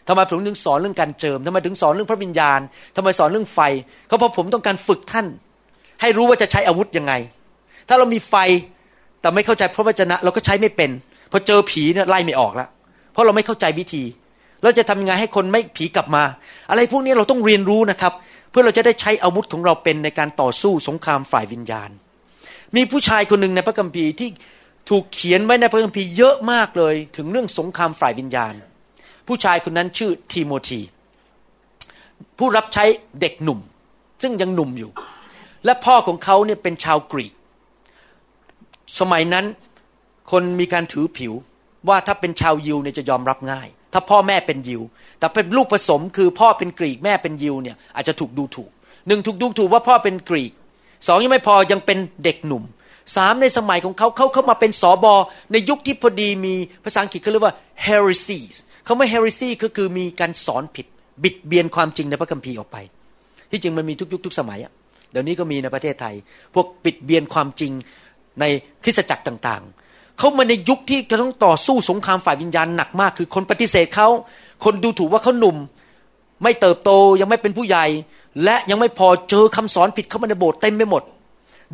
[0.09, 2.61] ทำไมผมถึงสอนเรื่องการเจิมทำไมถึงสอนเรื่องพระวิญญาณ
[2.97, 3.61] ทำไมสอนเรื่องไฟ
[4.11, 5.27] ก็เพราะผมต้องการฝึกท่าน
[6.01, 7.13] ให้รู้ว่าจะใช้อาวุธยังไง
[7.89, 8.35] ถ้าเรามีไฟ
[9.21, 10.91] แต่ไม่เข้าใจพระวจนะ เราก็ใช้ไม่เป็น
[11.31, 12.69] พอเจอผีเนี่ยไล่ไม่ออกแล้ว
[13.13, 14.05] เพราะเราไม่เข้าใจวิธี
[14.63, 16.23] เราจะทำยังไงให้คนไม่ผีกลับมา
[16.71, 18.13] อะไรพวกนี้เราต้องเรียนรู้นะครับ
[18.51, 21.91] เพื่อเราจะได้ใช้อาวุธของเราเป็นในการต่อสู้สงครามฝ่ายวิญญาณ
[22.77, 24.29] มีผู้ชายคนหนึ่งในพระคัมภีร์ที่
[24.91, 28.55] ถูกเขียนไว้ในพระคัมภีร์เยอะมากเลย ถึงเรื่องสงครามฝ่ายวิญญาณ
[29.27, 30.81] ผู้ชายคนนั้นชื่อทีโมธี
[32.39, 32.85] ผู้รับใช้
[33.21, 33.61] เด็กหนุ่ม
[34.23, 34.91] ซึ่งยังหนุ่มอยู่
[35.65, 37.33] และพ่อของเขาเนี่ยเป็นชาวกรีก
[38.99, 39.45] สมัยนั้น
[40.31, 41.33] คนมีการถือผิว
[41.89, 44.83] ว่าถ้าเป็นชาวยิวเนี่ยจะยอมรับง่าย ถ้าพ่อแม่เป็นยิว
[45.19, 48.71] แต่เป็นลูกผสมคือพ่อเป็นกรีกแม่เป็นยิวเนี่ยอาจจะถูกดูถูก
[49.07, 50.53] หนึ่งถูกดูถูกว่าพ่อเป็นกรีก
[51.07, 52.65] สองยังไม่พอยังเป็นเด็กหนุ่ม
[53.17, 55.15] สามในสมัยของเขาเขาเข้ามาเป็นสอบอ
[55.53, 57.55] ในยุคที่พอดีมีภาษาอังกฤษเขาเรียกว่า
[57.87, 58.39] heresy
[58.85, 60.87] เขาไม่ heresy ก็คือมีการสอนผิด
[61.23, 62.77] บิดเบียนความจริงในพระคัมภีร์ออกไป
[63.51, 64.73] ที่จริงมันมีทุกยุคทุกสมัยอะ
[65.11, 66.15] เดี๋ยวนี้ก็มีในประเทศไทย
[66.55, 67.73] พวกบิดเบียนความจริง
[68.41, 68.45] ใน
[68.85, 69.65] คริสตจักรต่าง
[70.19, 74.09] เขามาในยุคที่จะต้องต่อสู้สงครามฝ่ายวิญญาณหนักมาก คือคนปฏิเสธเขา
[74.65, 75.57] คนดูถูกว่าเขาหนุ่ม
[76.43, 77.87] ไม่เติบโตยังไม่เป็นผู้ใหญ่
[78.45, 81.03] และยังไม่พอเจอคำสอนผิดเข้ามาในโบสถ์เต็มไปหมด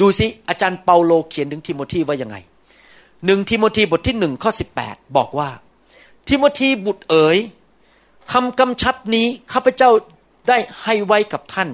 [0.00, 2.36] ดูสิอาจารย์เปาโลเขียนถึงทิโมธีว่ายังไง
[3.26, 5.48] หนึ่งทิโมธีบทที่หนึ่งข้อสิบแปดบอกว่า
[6.28, 7.38] ทิโมธีบุตรเอ๋ย
[8.32, 9.90] คำกำชับนี้ข้าพเจ้า
[10.48, 11.68] ได้ให้ไว้กับท่าน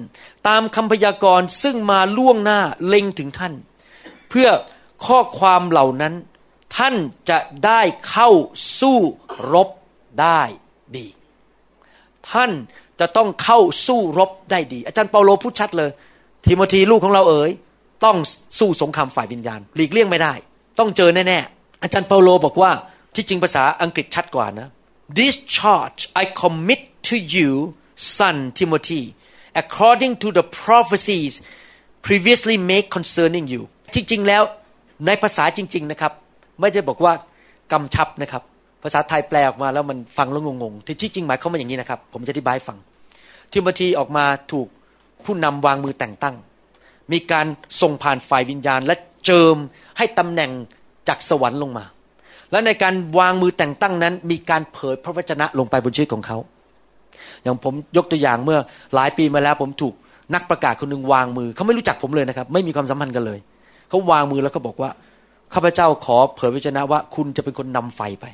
[0.47, 3.53] ตามคำพยากรณ์ซึ่งมาล่วงหน้าเล็งถึงท่าน
[4.29, 4.49] เพื่อ
[5.05, 6.13] ข้อความเหล่านั้น
[6.77, 6.95] ท่าน
[7.29, 8.29] จะได้เข้า
[8.79, 8.97] สู้
[9.53, 9.69] รบ
[10.21, 10.41] ได้
[10.97, 11.07] ดี
[12.31, 12.51] ท่าน
[12.99, 15.91] จะต้องเข้าสู้รบได้ดี อาจารย์เปาโลพูดชัดเลย
[16.45, 17.51] ทิโมธีลูกของเราเอ๋ย
[18.05, 18.17] ต้อง
[18.59, 20.33] สู้สงครามฝ่ายวิญญาณ หลีกเลี่ยงไม่ได้
[20.79, 22.71] ต้องเจอแน่ๆอาจารย์เปาโลบอกว่า
[23.15, 24.67] ที่จริงภาษาอังกฤษชัดกว่านะ
[25.19, 27.51] this charge I commit to you
[28.17, 29.03] son Timothy
[29.61, 31.33] according to the prophecies
[32.05, 33.61] previously made concerning you
[33.93, 34.43] ที่จริงแล้ว
[35.05, 36.13] ในภาษาจริง ๆ นะครับ
[36.61, 37.13] ไม่ได้บอกว่า
[37.71, 38.43] กำชับนะครับ
[38.83, 42.77] ภาษาไทยแปลออกมาแล้วมันฟังแล้วงงๆที่จริงหมายเขามาอย่างนี้นะครับ ผมจะอธิบายฟัง
[43.51, 44.67] ทิโมธีออกมาถูก
[45.25, 46.35] ผู้นำวางมือแต่งตั้ง
[47.11, 47.45] มีการ
[47.81, 48.95] ส่งผ่านฝ่ายวิญญาณ และ
[49.25, 49.57] เจิม
[49.97, 50.51] ให้ตำแหน่ง
[51.07, 51.85] จากสวรรค์ลงมา
[52.51, 56.37] และในการวางมือแต่งตั้งนั้น มีการเผยพระวจนะลงไปบนชีวิตของเขา
[57.43, 58.59] อย่างผมยกตัวอย่างเมื่อ
[58.95, 59.93] หลายปีมาแล้ว ผมถูก
[60.33, 63.39] นักประกาศคนหนึ่งวางมือ เขาไม่รู้จักผมเลยนะครับ ไม่มีความสัมพันธ์กันเลย
[63.89, 64.89] เขาวางมือแล้วก็บอกว่า
[65.53, 68.25] ข้าพเจ้าขอเผยพระวจนะว่า คุณจะเป็นคนนำไฟไป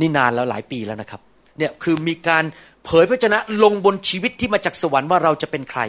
[0.00, 1.20] นี่นานแล้วหลายปีแล้วนะครับ
[1.58, 2.44] เนี่ยคือมีการ
[2.84, 5.80] เผยพระวจนะลงบนชีวิตที่มาจากสวรรค์ว่าเราจะเป็นใคร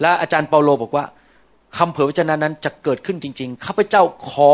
[0.00, 1.04] และอาจารย์เปาโลบอกว่า
[1.78, 4.52] คำเผยพระชนะนั้นจะเกิดขึ้นจริง ๆ ข้าพเจ้าขอ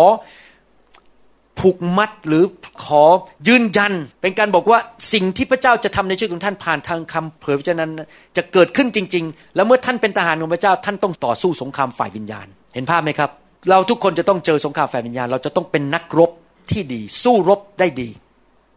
[1.58, 2.44] ผูกมัดหรือ
[2.84, 3.02] ขอ
[3.48, 4.78] ยืนยัน เป็นการบอกว่า
[5.12, 7.92] สิ่งที่พระเจ้าจะทำในชีวิตของท่านผ่านทางคำเผยพระชนะนั้น
[8.36, 13.30] จะเกิดขึ้นจริง ๆ แล้วเมื่อท่านเป็นทหารของพระเจ้าท่านต้องต่อสู้สงครามฝ่ายวิญญาณ เห็นภาพไหมครับ
[13.70, 16.30] เราทุกคนจะต้องเจอสงครามฝ่ายวิญญาณ เราจะต้องเป็นนักรบ
[16.70, 18.08] ที่ดี สู้รบได้ดี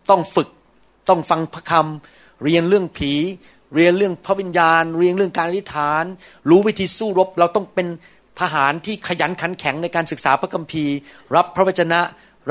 [0.10, 0.50] ต้องฝึก
[1.10, 3.14] ต้องฟังพระคำเรียนเรื่องผี
[3.76, 6.04] เรียนเรื่องพระวิญญาณ เรียนเรื่องการอธิษฐาน
[6.50, 7.88] รู้วิธีสู้รบ เราต้องเป็น
[8.42, 10.96] ทหารที่ขยันขันแข็งในการศึกษาพระคัมภีร์
[11.36, 12.00] รับพระวจนะ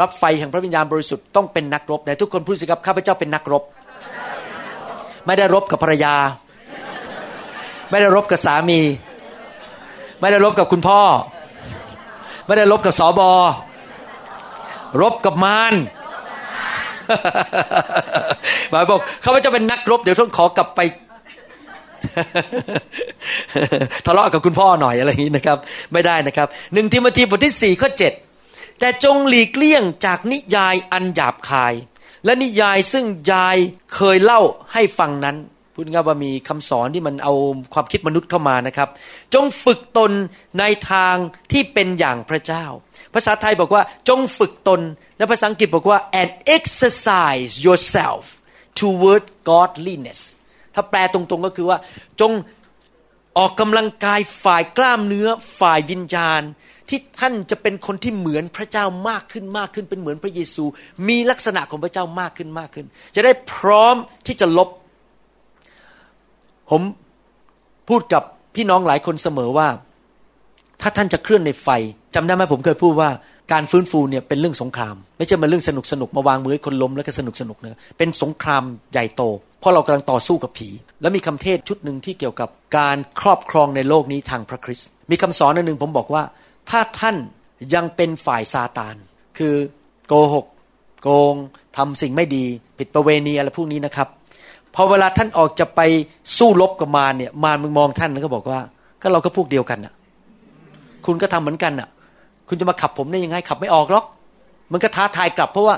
[0.01, 3.63] รับไฟแห่งพระวิญญาณบริสุทธิ์ต้องเป็นนักรบแต่ทุกคนพูดสิครับข้าพเจ้าเป็นนักรบ
[5.27, 6.15] ไม่ได้รบกับภรรยา
[7.91, 8.81] ไม่ได้รบกับสามี
[10.21, 11.01] ไม่ได้รบกับคุณพ่อ
[12.47, 13.31] ไม่ได้รบกับสอบอ
[15.01, 15.75] รบกับมาร
[18.71, 20.81] หมายบอกเขาจะเป็นนักรบ เดี๋ยวต้องขอกลับไป
[24.07, 25.59] ทะเลาะกับคุณพ่อหน่อยอะไรอย่างนี้นะครับ
[25.93, 28.13] ไม่ได้นะครับหนึ่งทิมธีบทที่สี่ข้อเจ็ด
[28.79, 31.75] แต่จงหลีกเลี่ยงจากนิยายอันหยาบคาย
[32.25, 33.57] และนิยายซึ่งยาย
[33.95, 35.37] เคยเล่าให้ฟังนั้น
[35.75, 37.35] พูดง่ายว่ามีคำสอนที่มันเอา
[37.75, 38.89] ความคิดมนุษย์เข้ามานะครับ
[39.35, 40.13] จงฝึกตน
[40.59, 41.15] ในทาง
[41.53, 42.65] ที่เป็นอย่างพระเจ้า
[43.15, 44.81] ภาษาไทยบอกว่าจงฝึกตน
[45.19, 48.23] และภาษาอังกฤษบอกว่า and exercise yourself
[48.79, 50.21] toward godliness
[50.75, 51.79] ถ้าแปลตรงๆก็คือว่า
[52.21, 52.33] จง
[53.39, 55.29] ออกกำลังกายฝ่ายกล้ามเนื้อ
[55.61, 56.43] ฝ่ายวิญญาณ
[56.89, 60.65] ที่ท่านจะเป็นคนที่เหมือนพระเจ้ามากขึ้นมากขึ้นเป็นเหมือนพระเยซู
[61.09, 64.69] มีลักษณะของพระเจ้ามากขึ้นมากขึ้น จะได้พร้อมที่จะลบ
[66.71, 66.83] ผม
[67.89, 68.23] พูดกับ
[68.55, 69.69] พี่น้องหลายคนเสมอว่า
[70.81, 71.69] ถ้าท่านจะเคลื่อนในไฟ
[72.15, 73.11] จำได้ไหมผมเคยพูดว่า
[73.53, 79.23] การฟื้นฟูเนี่ยเป็นเรื่องสงคราม ไม่ใช่มาเรื่องสนุกสนุกมาวางมือให้คนล้มแล้วก็สนุกสนุกนะเป็นสงครามใหญ่โต
[79.61, 80.69] เพราะเรากำลังต่อสู้กับผี
[81.01, 86.23] แล้วมีคำเทศชุดหนึ่งที่เกี่ยวกับการครอบครองในโลกนี้ทางพระคริสต์มีคำสอนอันหนึ่งผมบอกว่า
[86.71, 87.17] ถ้าท่าน
[87.75, 88.97] ยังเป็นฝ่ายซาตาน
[89.39, 89.55] คือ
[90.09, 90.47] โกหก
[91.03, 91.35] โกง
[91.77, 92.45] ทำสิ่งไม่ดี
[92.79, 94.09] ผิดประเวณีอะไรพวกนี้นะครับ
[94.75, 95.81] พอเวลาท่านออกจะไป
[96.39, 98.61] สู้รบกับมารเนี่ย มารมึงมองท่านแล้วก็บอกว่า
[99.03, 99.93] ก็เราก็พวกเดียวกันน่ะ
[101.07, 101.89] คุณก็ทำเหมือนกันน่ะ
[102.49, 104.05] คุณจะมาขับผมได้ยังไงขับไม่ออกหรอก
[104.73, 105.75] มันก็ท้าทายกลับเพราะว่า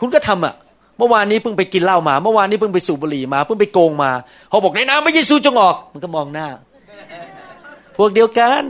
[0.00, 0.54] คุณก็ทำอะ
[0.98, 4.10] เมื่อวานนี้เพิ่งไปกินเหล้ามา เมื่อวานนี้เพิ่งไปสูบบุหรี่มา เพิ่งไปโกงมา
[4.48, 6.46] เขาบอกในน้ำไม่ใช่สู้จงออก มันก็มองหน้า
[7.96, 8.64] พวกเดียวกัน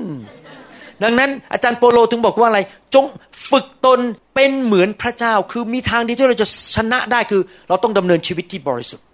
[1.03, 2.61] ดังนั้นอาจารย์โปโลถึงบอกว่าอะไร
[2.95, 3.05] จง
[3.51, 3.99] ฝึกตน
[4.35, 9.07] เป็นเหมือนพระเจ้า คือมีทางดีที่เราจะชนะได้คือ เราต้องดำเนินชีวิตที่บริสุทธิ์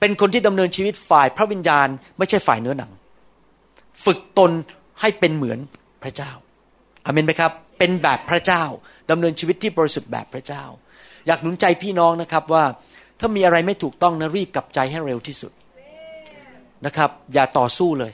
[0.00, 2.90] เป็นคนที่ดำเนินชีวิตฝ่ายพระวิญญาณ ไม่ใช่ฝ่ายเนื้อหนัง
[4.04, 4.50] ฝึกตน
[5.00, 5.58] ให้เป็นเหมือน
[6.02, 6.30] พระเจ้า
[7.04, 8.62] อเมนไหมครับ เป็นแบบพระเจ้า
[9.10, 10.62] ดำเนินชีวิตที่บริสุทธิ์แบบพระเจ้า
[11.26, 12.64] อยากหนุนใจพี่น้องนะครับว่า
[13.20, 15.52] ถ้ามีอะไรไม่ถูกต้องนะรีบกลับใจให้เร็วที่สุด
[16.86, 18.12] นะครับ อย่าต่อสู้เลย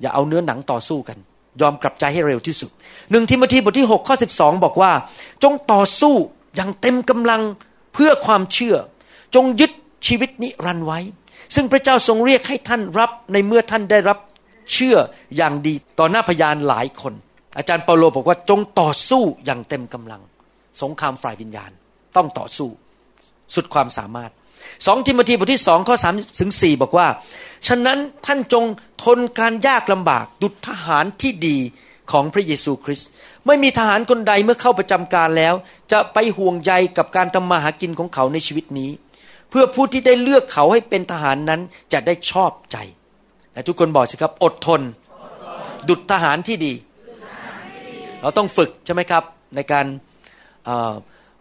[0.00, 1.18] อย่าเอาเนื้อหนังต่อสู้กัน
[1.60, 2.70] ยอมกลับใจให้เร็วที่สุด
[3.10, 4.92] หนึ่งทิโมธีบทที่6ข้อ12 บอกว่า
[5.42, 6.14] จงต่อสู้
[6.56, 7.42] อย่างเต็มกำลัง
[7.94, 8.76] เพื่อความเชื่อ
[9.34, 9.72] จงยึด
[10.06, 10.98] ชีวิตนิรันดร์ไว้
[11.54, 14.18] ซึ่งพระเจ้าทรงเรียกให้ท่านรับในเมื่อท่านได้รับ
[14.72, 14.96] เชื่อ
[15.36, 17.14] อย่างดีต่อหน้าพยานหลายคน
[17.58, 20.22] อาจารย์เปาโลบอกว่าจงต่อสู้อย่างเต็มกำลัง
[20.82, 21.70] สงครามฝ่ายวิญญาณ
[22.16, 22.68] ต้องต่อสู้
[23.54, 24.30] สุดความสามารถ
[24.86, 27.06] สองทิโมธีบทที่สองข้อสามถึงสี่บอกว่า
[27.68, 28.64] ฉะนั้นท่านจง
[29.04, 31.58] ทนการยากลำบากดุจทหารที่ดี
[32.12, 33.08] ของพระเยซูคริสต์
[33.46, 35.54] ไม่มีทหารคนใดเมื่อเข้าประจำการแล้ว
[35.92, 38.90] จะไปห่วงใยกับการทำมาหากินของเขาในชีวิตนี้
[39.50, 41.60] เพื่อผู้ที่ได้เลือกเขาให้เป็นทหารนั้น
[41.92, 42.76] จะได้ชอบใจ
[43.52, 44.80] และทุกคนบอกสิครับ อดทน
[45.88, 46.72] ดุจทหารที่ดี
[48.22, 49.24] เราต้องฝึกใช่ไหมครับ
[49.56, 49.86] ในการ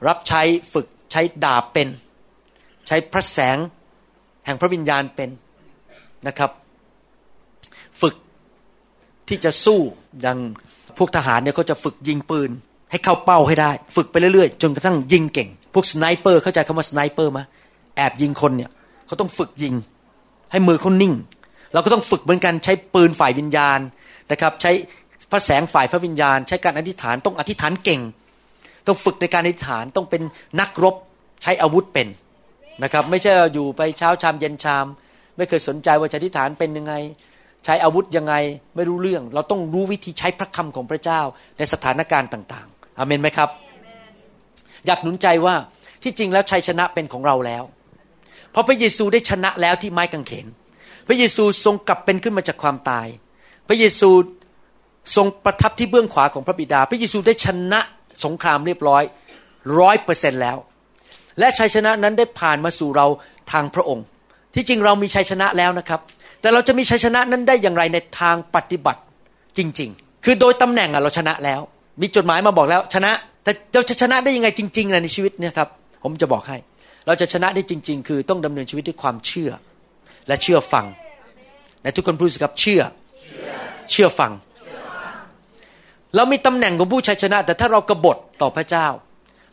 [0.08, 0.42] รับใช้
[0.74, 1.88] ฝึกใช้ดาบเป็น
[2.88, 3.58] ใช้พระแสง
[4.46, 5.30] แห่งพระวิญญาณเป็น
[6.28, 6.52] นะครับ
[8.02, 8.16] ฝึก
[9.30, 9.80] ที่จะสู้
[10.26, 10.40] ดัง
[10.98, 12.50] พวกทหารเนี่ยเขาจะฝึกยิงปืน
[12.92, 17.40] ให้เข้าเป้าให้ได้ ฝึกไปเรื่อยๆ จนกระทั่งยิงเก่ง พวก sniper เข้าใจคำว่า sniper ไหม
[17.96, 18.72] แอบยิงคนเนี่ย
[19.08, 19.74] เขาต้องฝึกยิง
[20.52, 21.14] ให้มือเขานิ่ง
[21.74, 23.80] เราก็ต้องฝึกเหมือนกันใช้ปืนฝ่ายวิญญาณ
[24.32, 24.72] นะครับ ใช้
[25.32, 28.02] พระแสงฝ่ายพระวิญญาณ ใช้การอธิษฐานต้องอธิษฐานเก่ง
[28.88, 30.22] ต้องฝึกในการอธิษฐานต้องเป็น
[30.60, 30.96] นักรบ
[31.44, 32.08] ใช้อาวุธเป็น
[32.84, 34.86] นะครับ ไม่ใช่อยู่ไปเช้าชามเย็นชาม
[35.38, 36.94] ไม่เคยสนใจว่าจะอธิษฐานเป็นยังไง
[37.66, 38.34] ใช้อาวุธยังไง
[38.76, 41.22] ไม่รู้เรื่อง เราต้องรู้วิธีใช้พระคำของพระเจ้า
[41.58, 43.50] ในสถานการณ์ต่างๆอเมนไหมครับ
[44.86, 45.56] อยากหนุนใจว่า
[46.04, 47.64] ที่จริงแล้วชัยชนะเป็นของเราแล้ว
[48.52, 50.48] เพราะพระเยซูได้ชนะแล้วที่ไม้กางเขน
[51.08, 53.08] พระเยซูทรงกลับเป็นขึ้นมาจากความตาย
[53.68, 54.10] พระเยซู
[55.16, 57.80] ทรงประทับที่เบื้องขวาของพระบิดา พระเยซูได้ชนะ
[58.24, 59.04] สงครามเรียบร้อย
[59.80, 60.58] ร้อยเปอร์เซ็นแล้ว
[61.40, 63.08] และชัยชนะนั้นได้ผ่านมาสู่เรา
[63.52, 64.06] ทางพระองค์
[64.56, 66.00] ที่จริงเรามีชัยชนะแล้วนะครับ
[66.42, 69.02] แต่เราจะมีชัยชนะนั้นได้อย่างไรในทางปฏิบัติ
[69.58, 71.62] จริง ๆ คือโดยตำแหน่งอะเราชนะแล้ว
[72.02, 73.12] มีจดหมายมาบอกแล้วชนะ
[73.44, 75.70] แต่เราจะชนะได้ยังไงจริงๆในชีวิตเนี่ยครับ
[76.04, 76.58] ผมจะบอกให้
[77.10, 79.52] เราจะชนะได้จริง ๆ คือต้องดำเนินชีวิตด้วยความเชื่อ
[80.28, 80.86] และเชื่อฟัง
[81.82, 82.82] และทุกคนพูดสิครับเชื่อ
[83.92, 84.32] เชื่อฟัง
[86.16, 88.88] เรามีตำแหน่งของผู้ชัยชนะ แต่ถ้าเรากรบฏต่อพระเจ้า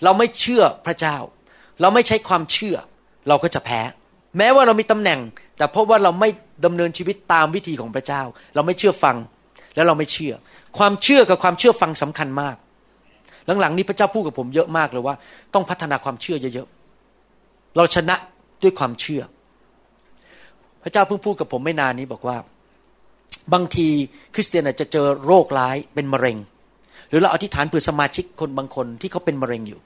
[0.05, 1.17] เราไม่เชื่อพระเจ้า
[1.81, 2.77] เราไม่ใช้ความเชื่อ
[3.29, 3.81] เราก็จะแพ้
[4.39, 5.21] แม้ว่าเรามีตำแหน่ง
[5.59, 6.29] แต่เพราะว่าเราไม่
[6.65, 8.23] ดำเนินชีวิตตามวิธีของพระเจ้า
[8.55, 9.17] เราไม่เชื่อฟัง
[9.75, 10.35] แล้วเราไม่เชื่อ
[10.79, 12.57] ความเชื่อกับความเชื่อฟังสำคัญมาก
[13.61, 15.15] หลังๆนี้พระเจ้าพูดกับผมเยอะมากเลยว่า
[15.55, 16.69] ต้องพัฒนาความเชื่อเยอะ
[17.77, 18.17] เราชนะ
[18.63, 19.23] ด้วยความเชื่อ
[20.83, 22.37] พระเจ้าเพิ่งพูดกับผมไม่นานนี้บอกว่า
[23.53, 23.89] บางที
[24.35, 26.37] คริสเตียนอาจจะเจอโรคร้ายเป็นมะเร็ง
[27.09, 29.81] หรือเราอธิษฐานเผื่อสมาชิกคนบางคนที่เขาเป็นมะเร็งอยู่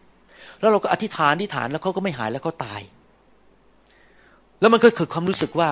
[0.61, 2.81] แล้วเราก็อธิษฐานอธิษฐานแล้วเขาก็ไม่หายแล้วเขาตาย
[4.61, 5.69] แล้วมันก็เกิดความรู้สึกว่า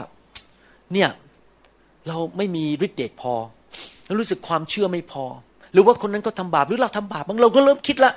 [0.92, 1.08] เนี่ย
[2.08, 3.34] เราไม่มีฤทธิ์เดชพอ
[4.04, 5.24] แล้วรู้สึกความเชื่อไม่พอ
[5.72, 8.12] หรือว่าคนนั้นก็ทำบาปหรือเราทำบาปบางเราก็เริ่มคิดละ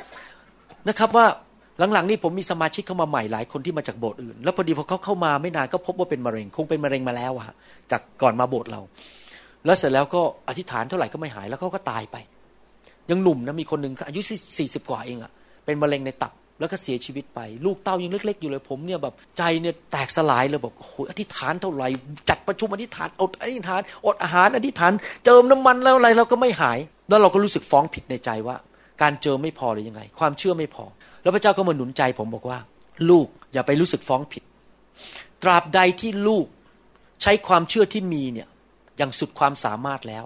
[0.90, 1.26] นะครับว่า
[1.94, 7.56] หลังๆนี้ผมมีสมาชิกเข้ามาใหม่หลายคนที่มาจากโบสถ์อื่น แล้วพอดีพอเขาเข้ามาไม่นานก็พบว่าเป็นมะเร็ง คงเป็นมะเร็งมาแล้วอะ
[7.92, 8.82] จากก่อนมาโบสถ์เรา
[9.66, 12.18] แล้วเสร็จแล้วก็อธิษฐานเท่าไหร่ก็ไม่หายแล้วเขาก็ตายไป
[13.10, 14.22] ยังหนุ่มนะมีคนหนึ่งอายุ
[14.58, 15.32] สี่สิบกว่าเองอะ
[15.66, 21.88] เป็นมะเร็งในตับแล้วก็เสียชีวิตไป ลูกเต้ายังเล็ก ๆ อยู่เลยผมเนี่ยแบบใจเนี่ยแตกสลายเลยบอกโอ้ยอธิษฐานเท่าไหร่
[22.30, 24.92] จัดประชุมอธิษฐานอดอธิษฐานอดอาหารอธิษฐาน
[25.26, 28.56] เจิมน้ำมันแล้วอะไรเราก็ไม่หาย แล้วเราก็รู้สึกฟ้องผิดในใจว่า
[29.02, 30.86] การเจิมไม่พอหรือยังไง ความเชื่อไม่พอ
[31.22, 32.60] แล้วพระเจ้าก็มาหนุนใจผมบอกว่า
[33.10, 34.44] ลูกอย่าไปรู้สึกฟ้องผิด
[35.44, 36.46] ตราบใดที่ลูก
[37.22, 38.48] ใช้ความเชื่อที่มีเนี่ย
[38.98, 40.26] อย่างสุดความสามารถแล้ว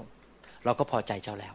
[0.66, 1.54] เราก็พอใจเจ้าแล้ว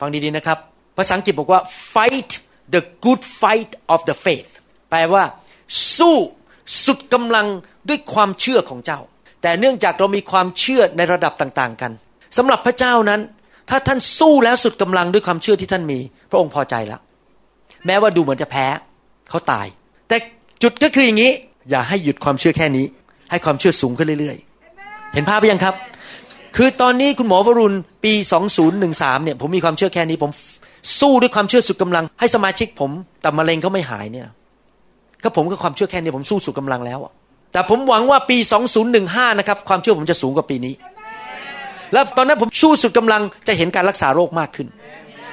[0.00, 0.58] ฟังดีๆนะครับ
[0.96, 1.60] ภาษาอังกฤษบอกว่า
[1.94, 2.30] fight
[2.74, 4.50] the good fight of the faith
[4.90, 5.24] แปลว่า
[5.98, 6.16] สู้
[6.84, 7.46] สุดกำลัง
[7.88, 9.00] ด้วยความเชื่อของเจ้า
[9.42, 11.92] แต่เนื่องจากเรามีความเชื่อในระดับต่างๆ กัน
[12.38, 13.20] สำหรับพระเจ้านั้น
[13.70, 15.98] ถ้าท่านสู้แล้วสุดกำลังด้วยความเชื่อที่ท่านมี
[16.30, 17.00] พระองค์พอใจแล้ว
[17.86, 18.66] แม้ว่าดูเหมือนจะแพ้
[19.30, 19.66] เขาตาย
[20.08, 20.16] แต่
[20.62, 21.32] จุดก็คืออย่างนี้
[21.70, 22.86] อย่าให้หยุดความเชื่อแค่นี้
[23.30, 24.36] ให้ความเชื่อสูงขึ้นเรื่อย
[24.74, 25.74] ๆ เห็นภาพไปยังครับ
[26.56, 28.12] คือตอนนี้คุณหมอวรุณปี
[28.68, 30.30] 2013เนี่ยผมมีความเชื่อแค่นี้ ผม
[31.00, 32.90] สู้ด้วยความเชื่อสุดกำลัง ให้สมาชิกผม
[33.22, 34.26] แต่มะเร็งเขาไม่หายเนี่ย
[35.22, 36.98] ก็ผมก็ความเชื่อแค่นี้ผมสู้สุดกำลังแล้ว
[37.52, 38.36] แต่ผมหวังว่าปี
[38.88, 40.74] 2015นะครับความเชื่อผมจะสูงกว่าปีนี้
[41.92, 44.68] แล้วตอนนั้นผมสู้สุดกำลังจะเห็นการรักษาโรคมากขึ้น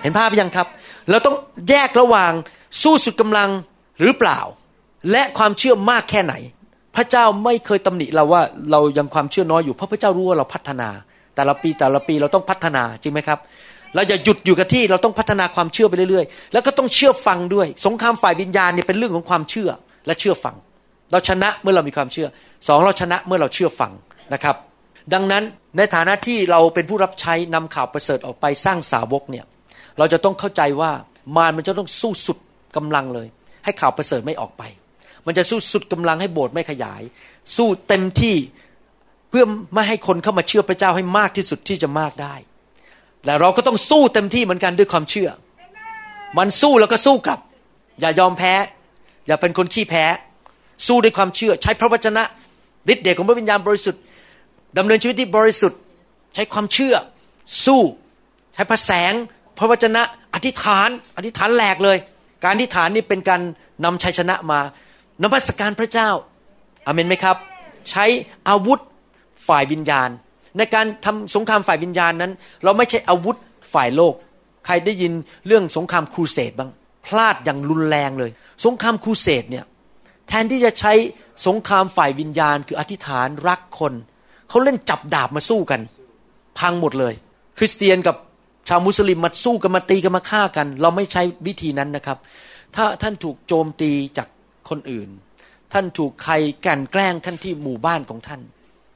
[0.04, 0.68] เห็นภาพยังครับ
[1.10, 1.36] เราต้อง
[1.70, 2.32] แยกระหว่าง
[2.82, 3.50] สู้สุดกำลัง
[4.02, 4.40] หรือเปล่า
[5.12, 6.34] และความเชื่อมากแค่ไหน
[6.96, 8.42] พระเจ้าไม่เคยตำหนิเราว่า
[8.72, 10.90] เรายังความเชื่อน้อยอยู่เพราะพระเจ้ารู้ว่าเราพัฒนา
[11.36, 13.40] แต่ละปีแต่ละปีเราต้องพัฒนาจริงไหมครับ
[13.96, 19.70] เราอย่าหยุดอยู่กับที่เราต้องพัฒนาความเชื่อไปเรื่อยๆ แล้วก็ต้องเชื่อฟังด้วย สงครามฝ่ายวิญญาณเนี่ยเป็นเรื่องของความเชื่อ
[20.06, 20.56] และเชื่อฟัง
[21.12, 22.28] เราชนะเมื่อเรามีความเชื่อ
[22.68, 23.92] สองเราชนะเมื่อเราเชื่อฟัง
[24.34, 24.56] นะครับ
[25.14, 25.44] ดังนั้น
[25.78, 29.46] ในฐานะที่เราเป็นผู้รับใช้นำข่าวประเสริฐออกไปสร้างสาวกเนี่ย
[29.98, 30.92] เราจะต้องเข้าใจว่า
[31.38, 32.38] มารมันจะต้องสู้สุด
[32.76, 33.28] กำลังเลย
[33.64, 34.64] ให้ข่าวประเสริฐไม่ออกไป
[35.26, 37.02] มันจะสู้สุดกำลังให้โบสถ์ไม่ขยาย
[37.58, 38.36] สู้เต็มที่
[39.30, 42.36] เพื่อไม่ให้คนเข้ามาเชื่อพระเจ้าให้มากที่สุดที่จะมากได้
[43.26, 45.30] แต่เราก็ต้องสู้เต็มที่เหมือนกันด้วยความเชื่อ
[46.38, 47.40] มันสู้แล้วก็สู้กลับ
[48.00, 48.54] อย่ายอมแพ้
[49.28, 50.06] อย่าเป็นคนขี้แพ้
[50.88, 52.24] สู้ด้วยความเชื่อ ใช้พระวจนะ
[52.92, 54.02] ฤทธิ์เดชของพระวิญญาณบริสุทธิ์
[54.78, 55.80] ดำเนินชีวิตที่บริสุทธิ์
[56.36, 56.96] ใช้ความเชื่อ
[57.66, 57.82] สู้
[58.54, 59.14] ใช้พระแสง
[59.58, 60.02] พระวจนะ
[60.34, 61.98] อธิษฐานอธิษฐานแหลกเลย
[62.44, 63.42] การอธิษฐานนี่เป็นการ
[63.86, 64.60] นำชัยชนะมา
[65.24, 66.10] นมัสการพระเจ้า
[66.86, 67.38] อาเมนไหมครับ
[67.90, 68.06] ใช้
[68.50, 68.80] อาวุธ
[69.48, 70.10] ฝ่ายวิญญาณ
[70.58, 72.32] ในการทำสงครามฝ่ายวิญญาณนั้น
[72.64, 73.36] เราไม่ใช่อาวุธ
[73.74, 74.14] ฝ่ายโลก
[74.66, 75.14] ใครได้ยิน
[75.48, 76.72] เรื่องสงครามครูเสดบ้าง
[77.06, 78.32] พลาดอย่างรุนแรงเลย
[78.66, 79.66] สงครามครูเสดเนี่ย
[80.28, 80.94] แทนที่จะใช้
[81.48, 83.94] สงครามฝ่ายวิญญาณ คืออธิษฐานรักคน
[84.50, 85.82] เขาเล่นจับดาบมาสู้กัน
[86.60, 87.14] พังหมดเลย
[87.58, 88.16] คริสเตียนกับ
[88.68, 92.18] ชาวมุสลิมมาสู้กันมาตีกันมาฆ่ากัน เราไม่ใช้วิธีนั้นนะครับ
[92.76, 94.28] ถ้าท่านถูกโจมตีจาก
[94.70, 95.10] คนอื่น
[95.74, 98.42] ท่านถูกใครแกล้งแกล้งท่านที่หมู่บ้านของท่าน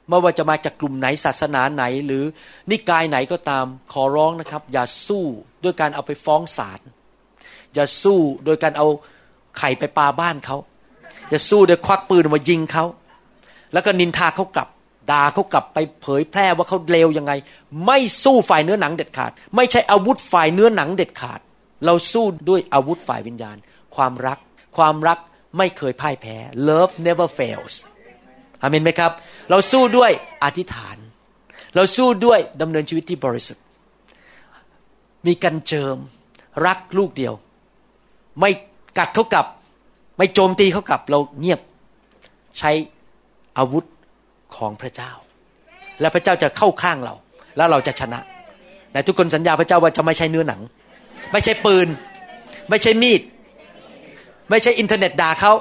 [0.10, 2.23] ไม่ว่าจะมาจากกลุ่มไหนศาสนาไหน หรือ
[2.71, 5.23] นิกายไหนก็ตามขอร้องนะครับ อย่าสู้
[5.63, 6.79] ด้วยการเอาไปฟ้องศาล
[7.73, 8.88] อย่าสู้โดยการเอา
[9.57, 10.57] ไข่ไปปาบ้านเขา
[11.29, 12.86] อย่าสู้โดยควักปืนมายิงเขา
[13.73, 14.69] แล้วก็นินทาเขากลับ
[15.09, 17.33] ด่าเขากลับไปเผยแพร่ว่าเขาเลวยังไง
[17.85, 21.39] ไม่สู้ฝ่ายเนื้อหนังเด็ดขาด ไม่ใช่อาวุธฝ่ายเนื้อหนังเด็ดขาด
[21.85, 23.57] เราสู้ด้วยอาวุธฝ่ายวิญญาณ
[23.95, 24.39] ความรัก
[24.77, 25.19] ความรัก
[25.57, 26.35] ไม่เคยพ่ายแพ้
[26.67, 27.73] love never fails
[28.61, 29.11] อามินไหมครับ
[29.49, 30.11] เราสู้ด้วย
[30.43, 30.97] อธิษฐาน
[31.75, 33.63] เราสู้ด้วยดำเนินชีวิตที่บริสุทธิ์
[35.25, 35.97] มีกันเจิม
[36.65, 37.33] รักลูกเดียว
[38.39, 38.51] ไม่
[38.97, 39.45] กัดเขากลับ
[40.17, 41.59] ไม่โจมตีเขากลับ เราเงียบ
[42.57, 42.71] ใช้
[43.57, 43.85] อาวุธ
[44.57, 45.11] ของพระเจ้า
[46.01, 47.13] และพระเจ้าจะเข้าข้างเรา
[47.57, 48.19] แล้วเราจะชนะ
[48.91, 50.61] แต่ทุกคนสัญญาพระเจ้าว่าจะไม่ใช่เนื้อหนัง
[51.31, 51.87] ไม่ใช่ปืน
[52.69, 53.21] ไม่ใช่มีด
[54.49, 55.53] ไม่ใช่อินเทอร์เน็ตด่าเขา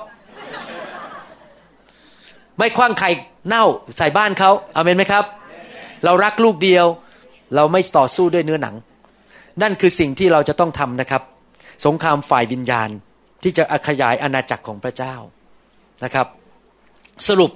[2.58, 3.10] ไม่คว้างไข่
[3.48, 3.64] เน่า
[3.98, 5.24] ใส่บ้านเขาเอาเมนไหมครับ
[6.04, 6.86] เรารักลูกเดียว
[7.54, 8.74] เราไม่ต่อสู้ด้วยเนื้อหนัง
[9.62, 11.22] นั่นคือสิ่งที่เราจะต้องทำนะครับ
[11.86, 12.88] สงครามฝ่ายวิญญาณ
[13.42, 15.14] ที่จะขยายอาณาจักรของพระเจ้า
[16.04, 16.26] นะครับ
[17.28, 17.50] สรุป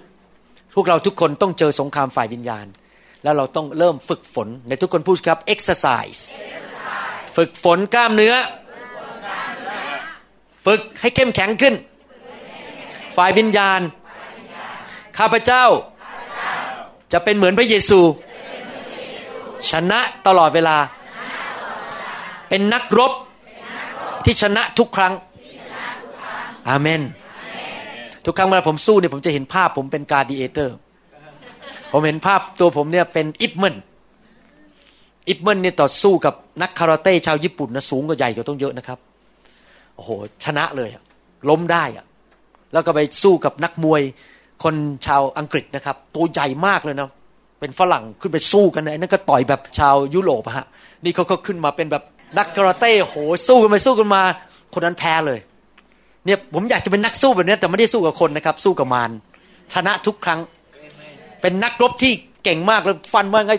[0.75, 2.67] พวกเราทุกคนต้องเจอสงครามฝ่ายวิญญาณ
[3.23, 6.21] แล้วเราต้องเริ่มฝึกฝน ในทุกคนพูดครับ exercise
[7.37, 8.35] ฝึกฝนกล้ามเนื้อ
[10.67, 11.75] ฝึกให้เข้มแข็งขึ้น
[13.17, 13.81] ฝ่ายวิญญาณ
[15.19, 15.65] ข้าพเจ้า
[17.13, 18.01] จะเป็นเหมือนพระเยซู
[19.71, 20.77] ชนะตลอดเวลา
[22.49, 23.13] เป็นนักรบ
[24.25, 25.13] ที่ชนะทุกครั้ง
[26.69, 27.01] อาเมน
[28.25, 30.77] ทุกครั้งเวลาผมสู้เนี่ยผมจะเห็นภาพผมเป็น gladiator
[31.93, 33.75] ผมเห็นภาพตัวผมเนี่ยเป็น Ip Man
[35.29, 38.99] Ip Man เนี่ยต่อสู้กับนักคาราเต้ชาวญี่ปุ่นนะสูงกว่าใหญ่กว่าต้องเยอะนะครับ
[39.97, 40.11] โอ้โห
[40.45, 40.89] ชนะเลย
[41.51, 42.05] ล้มได้อะ
[42.73, 44.03] แล้วก็ไปสู้กับนักมวย
[44.65, 44.75] คน
[45.07, 47.11] ชาวอังกฤษนะครับ ตัวใหญ่มากเลยนะ
[47.61, 50.67] เป็นฝรั่งขึ้นไปสู้กันไอ้นั่นก็ต่อยแบบชาวยุโรปฮะ
[51.05, 52.03] นี่เขาก็ขึ้นมาเป็นแบบ
[52.39, 53.15] นักคาราเต้โห
[53.49, 54.23] สู้กันไปสู้กันมา
[54.75, 55.39] คนนั้นแพ้เลย
[56.27, 59.11] เนี่ยผมอยากจะเป็นนักสู้แบบนี้แต่ไม่ได้สู้กับคนนะครับ สู้กับมาร
[59.75, 60.41] ชนะทุกครั้ง
[61.41, 62.13] เป็นนักรบที่
[62.45, 63.55] เก่งมากเลยฟันว่าไง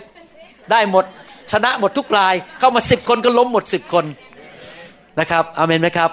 [0.72, 1.04] ได้หมด
[1.52, 4.04] ชนะหมดทุกราย เข้ามาสิบคนก็ล้มหมดสิบคน
[5.20, 6.10] นะครับอเมนไหมครับ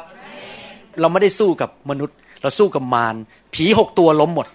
[1.00, 3.15] เราไม่ได้สู้กับมนุษย์ เราสู้กับมาร
[3.54, 4.48] ผีหกตัวล้มหมด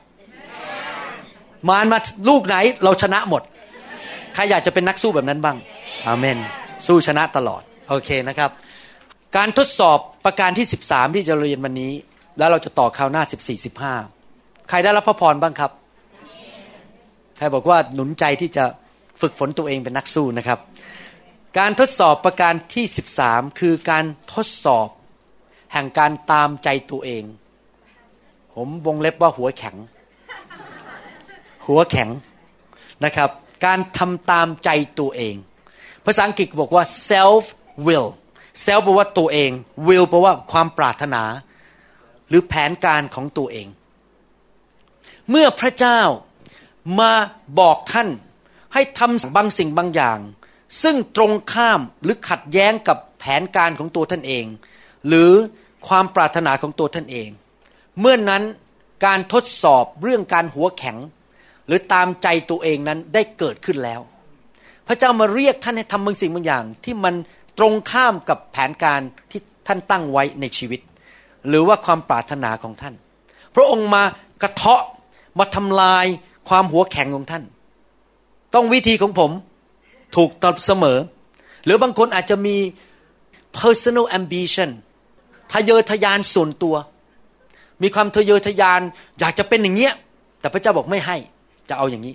[1.69, 1.99] มารมา
[2.29, 3.43] ลูกไหน เราชนะหมด
[4.35, 5.57] ใครอยากจะเป็นนักสู้แบบนั้นบ้าง
[6.07, 6.39] อาเมน
[6.87, 8.51] สู้ชนะตลอด โอเคนะครับ
[9.37, 11.93] การทดสอบประการที่ 13 ที่จะเรียนวันนี้
[12.39, 13.65] แล้วเราจะต่อคราวหน้า 14
[13.97, 15.73] 15 ใครได้รับพระพรบ้างครับ
[17.37, 18.65] ใครบอกว่าหนุนใจที่จะ
[19.21, 20.59] ฝึกฝนตัวเองเป็นนักสู้นะครับ
[21.59, 22.85] การทดสอบประการที่
[23.23, 24.05] 13 คือการ
[24.35, 24.89] ทดสอบ
[25.73, 27.25] แห่งการตามใจตัวเอง
[28.55, 29.77] ผมวงเล็บว่าหัวแข็ง
[31.67, 32.09] หัวแข็ง
[33.05, 33.31] นะครับ
[33.67, 35.35] การทำตามใจตัวเอง
[36.05, 37.45] ภาษาอังกฤษบอกว่า self
[37.87, 38.09] will
[38.63, 39.51] เซลแปลว่าตัวเอง
[39.87, 41.23] will แปลว่าความปรารถนา
[42.29, 43.69] หรือแผนการของตัวเอง
[45.31, 46.01] เมื่อพระเจ้า
[47.01, 47.13] มา
[47.61, 48.09] บอกท่าน
[48.75, 50.19] ให้ทำบางสิ่งบางอย่าง
[50.83, 54.45] ซึ่งตรงข้ามหรือขัดแย้งกับแผนการของตัวท่านเอง
[55.09, 55.33] หรือ
[55.89, 57.29] ความปรารถนาของตัวท่านเอง
[58.01, 58.43] เมื่อนนั้น
[59.07, 60.97] การทดสอบเรื่องการหัวแข็ง
[61.67, 64.01] หรือตามใจตัวเองนั้นได้เกิดขึ้นแล้ว
[64.87, 67.15] พระเจ้ามาเรียกท่านให้ทำบางสิ่งบางอย่าง ที่มัน
[67.59, 69.01] ตรงข้ามกับแผนการ
[69.31, 70.81] ที่ท่านตั้งไว้ในชีวิต
[71.49, 72.95] หรือว่าความปรารถนาของท่าน
[73.55, 74.03] พระองค์มา
[74.43, 74.83] กระเทาะ
[75.39, 76.07] มาทำลาย
[76.49, 77.45] ความหัวแข็งของท่าน
[78.55, 79.31] ต้องวิธีของผม
[80.17, 80.99] ถูกตอบเสมอ
[81.65, 82.57] หรือบางคนอาจจะมี
[83.59, 84.71] personal ambition
[85.53, 86.77] ทะเยอทะยานส่วนตัว
[87.83, 88.81] มีความทะเยอทะยาน
[89.21, 89.95] อยากจะเป็นอย่างเงี้ย
[90.41, 91.17] แต่พระเจ้าบอกไม่ให้
[91.69, 92.15] จะเอาอย่างนี้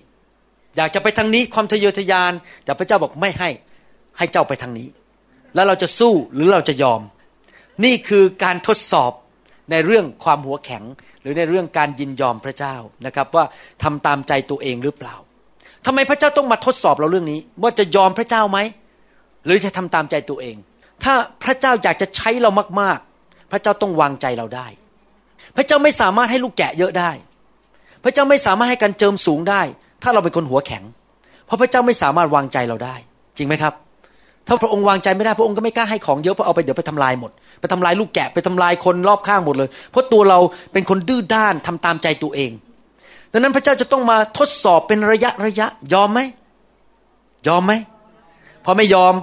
[0.77, 2.31] อยากจะไปทางนี้ความทะเยอทะยาน
[2.63, 3.49] แต่พระเจ้าบอกไม่ให้
[4.17, 4.87] ให้เจ้าไปทางนี้
[5.55, 7.01] แล้วเราจะสู้หรือเราจะยอม
[7.85, 9.11] นี่คือการทดสอบ
[9.71, 10.83] ในเรื่องความหัวแข็ง
[11.21, 12.75] หรือในเรื่องการยินยอมพระเจ้า
[13.05, 13.45] นะครับ ว่า
[13.83, 15.15] ทำตามใจตัวเองหรือเปล่า
[15.85, 18.59] ทำไมพระเจ้าต้องมาทดสอบเราเรื่องนี้ ว่าจะยอมพระเจ้าไหม
[19.45, 20.55] หรือจะทำตามใจตัวเอง
[21.03, 22.49] ถ้าพระเจ้าอยากจะใช้เรา
[22.81, 24.67] มาก ๆ พระเจ้าต้องวางใจเราได้
[25.55, 27.11] พระเจ้าไม่สามารถให้ลูกแกะเยอะได้
[28.03, 29.61] พระเจ้าไม่สามารถให้การเจิมสูงได้
[30.03, 30.83] ถ้าเราเป็นคนหัวแข็ง
[31.45, 32.95] เพราะพระเจ้าไม่สามารถวางใจเราได้
[33.37, 33.73] จริงไหมครับ
[34.47, 37.31] ถ้าพระองค์วางใจไม่ได้พระองค์ก็ไม่กล้าให้ของเยอะเพราะเอาไปเดี๋ยวไปทำลายหมด
[37.61, 40.39] ไปทำลายลูกแกะไปทำลายคนรอบข้างหมดเลย เพราะตัวเรา
[40.73, 42.51] เป็นคนดื้อด้านทำตามใจตัวเอง
[43.31, 46.19] ดังนั้นพระเจ้าจะต้องมาทดสอบเป็นระยะระยะ ยอมไหม
[47.47, 47.73] ยอมไหม
[48.65, 49.13] พอไม่ยอม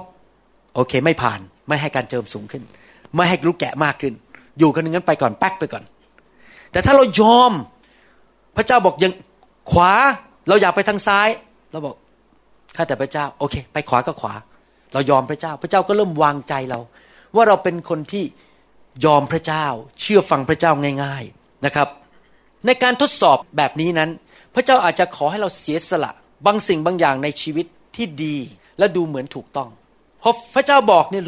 [0.74, 2.62] โอเคไม่ผ่าน ไม่ให้การเจิมสูงขึ้น
[3.14, 4.14] ไม่ให้ลูกแกะมากขึ้น
[4.58, 5.84] อยู่กันงั้นไปก่อนแป๊กไปก่อน
[6.72, 7.52] แต่ถ้าเรายอม
[8.56, 9.12] พระเจ้าบอกยัง
[9.70, 9.92] ขวา
[10.48, 11.28] เราอยากไปทางซ้าย
[11.72, 11.94] เราบอก
[12.76, 14.34] ข้าแต่พระเจ้า โอเค ไปขวาก็ขวา
[14.92, 16.80] เรายอมพระเจ้า พระเจ้าก็เริ่มวางใจเรา
[17.34, 18.24] ว่าเราเป็นคนที่
[19.04, 19.66] ยอมพระเจ้า
[20.00, 20.72] เชื่อฟังพระเจ้า
[21.02, 21.88] ง่าย ๆนะครับ
[22.66, 24.10] ในการทดสอบแบบนี้นั้น
[24.54, 26.10] พระเจ้าอาจจะขอให้เราเสียสละ
[26.46, 27.66] บางสิ่งบางอย่างในชีวิต
[27.96, 28.36] ที่ดี
[28.78, 29.68] และดูเหมือนถูกต้อง
[30.22, 31.22] พอพระเจ้าบอกเนี่ย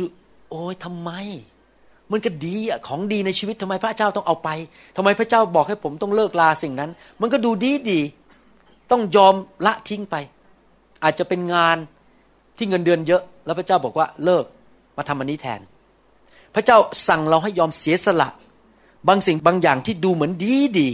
[0.50, 1.10] โอ้ยทำไม
[2.10, 4.48] มันก็ดีอะของดีในชีวิตทำไมพระเจ้าต้องเอาไป
[4.96, 6.90] ทำไมพระเจ้าบอกให้ผมต้องเลิกลาสิ่งนั้น
[7.20, 8.00] มันก็ดูดีดี
[8.90, 9.34] ต้องยอม
[9.66, 10.16] ละทิ้งไป
[11.02, 11.76] อาจจะเป็นงาน
[12.56, 14.44] ที่เงินเดือนเยอะ แล้วพระเจ้าบอกว่าเลิก
[14.96, 15.60] มาทำอันนี้แทน
[16.54, 16.78] พระเจ้า
[17.08, 18.28] สั่งเราให้ยอมเสียสละ
[19.08, 20.88] บางสิ่งบางอย่างที่ดูเหมือนดีดี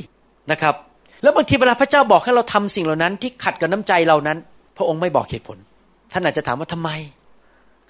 [0.50, 0.74] นะครับ
[1.22, 4.38] แล้วบางทีเวลาพระเจ้าบอกให้เราทำสิ่งเหล่านั้น ที่ขัดกับน้ำใจเรานั้น
[4.76, 5.58] พระองค์ไม่บอกเหตุผล
[6.12, 6.90] ท่านอาจจะถามว่าทำไม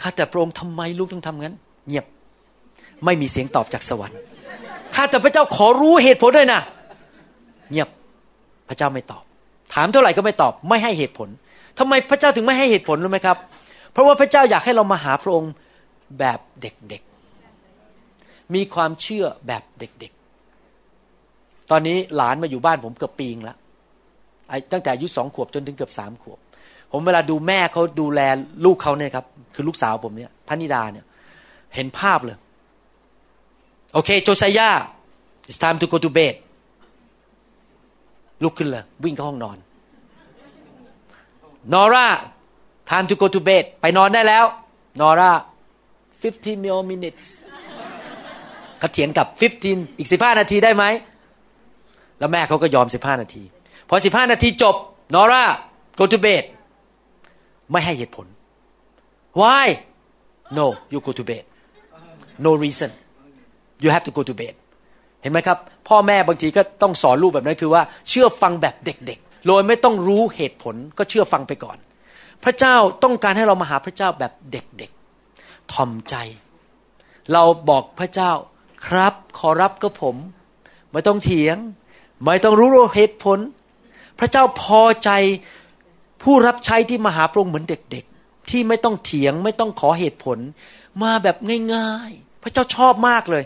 [0.02, 1.54] ข้าแต่พระองค์ทำไมลูกต้องทำงั้น
[1.88, 2.06] เงียบ
[3.04, 4.18] ไม่มีเสียงตอบจากสวรรค์
[4.94, 6.60] ข้าแต่พระเจ้าขอรู้เหตุผลด้วยนะ
[7.70, 7.88] เงียบ
[8.68, 9.22] พระเจ้าไม่ตอบ
[9.74, 11.28] ถามเท่าไหร่ก็ไม่ตอบ ไม่ให้เหตุผล
[11.78, 13.36] ทำไมพระเจ้าถึงไม่ให้เหตุผลรู้ไหมครับ
[13.98, 15.52] ราะว่าพระเจ้าอยากให้เรามาหาพระองค์
[16.18, 23.56] แบบเด็กๆ มีความเชื่อแบบเด็กๆ ตอนนี้หลานมาอยู่บ้านผมเกือบปีงแล้ว
[24.72, 26.38] ตั้งแต่อายุสองขวบจนถึงเกือบสามขวบ
[26.92, 28.20] ผมเวลาดูแม่เขาดูแล
[28.64, 31.04] ลูกเขาเนี่ยครับ คือลูกสาวผมเนี่ยพนิดาเนี่ย
[31.74, 32.36] เห็นภาพเลย
[33.92, 34.70] โอเค โจไซยา
[35.48, 36.34] it's time to go to bed
[38.42, 39.58] ลุกขึ้นเลย วิ่งเข้าห้องนอน
[41.72, 42.06] นอร่า
[42.90, 44.44] time to go to bed ไปนอนได้แล้ว
[45.00, 45.32] นอร่า
[46.02, 47.26] 15 more minutes
[48.78, 49.26] เขาเถียงกับ
[49.62, 50.84] 15 อีก 15 นาทีได้ไหม
[52.18, 53.42] แล้วแม่เขาก็ยอม 15 นาที
[53.88, 54.74] พอ 15 นาทีจบ
[55.14, 55.44] นอร่า
[55.98, 56.44] go to bed
[57.72, 58.26] ไม่ให้เหตุผล
[59.40, 59.66] why
[60.58, 61.44] no you go to bed
[62.46, 62.90] no reason
[63.82, 64.54] you have to go to bed
[65.22, 65.58] เห็นไหมครับ
[65.88, 71.78] พ่อแม่บางทีก็ต้องสอนลูกแบบนั้นคือว่า เชื่อฟังแบบเด็กๆ โดยไม่ต้องรู้เหตุผลก็เชื่อฟังไปก่อน
[72.44, 76.14] พระเจ้าต้องการให้เรามาหาพระเจ้าแบบเด็กๆทอมใจ
[77.32, 78.32] เราบอกพระเจ้า
[78.86, 80.16] ครับขอรับก็ผม
[80.92, 81.56] ไม่ต้องเถียง
[82.24, 83.38] ไม่ต้องรู้เหตุผล
[84.18, 85.10] พระเจ้าพอใจ
[86.22, 90.38] ผู้รับใช้ที่มาหาพระองค์เหมือนเด็ก ๆ ที่ไม่ต้องเถียงไม่ต้องขอเหตุผล
[91.02, 91.36] มาแบบ
[91.74, 93.44] ง่าย ๆ พระเจ้าชอบมากเลย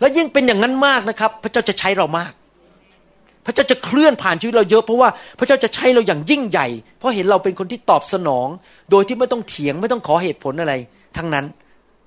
[0.00, 2.32] แล้วยิ่งเป็นอย่างนั้นมากนะครับ พระเจ้าจะใช้เรามาก
[3.46, 6.66] พระเจ้าจะเคลื่อนผ่านชีวิตเราเยอะเพราะว่าพระเจ้าจะใช้เราอย่างยิ่งใหญ่
[6.98, 8.48] เพราะเห็นเราเป็นคนที่ตอบสนอง
[8.90, 10.74] โดยที่ไม่ต้องเถียงไม่ต้องขอเหตุผลอะไร
[11.16, 11.46] ทั้งนั้น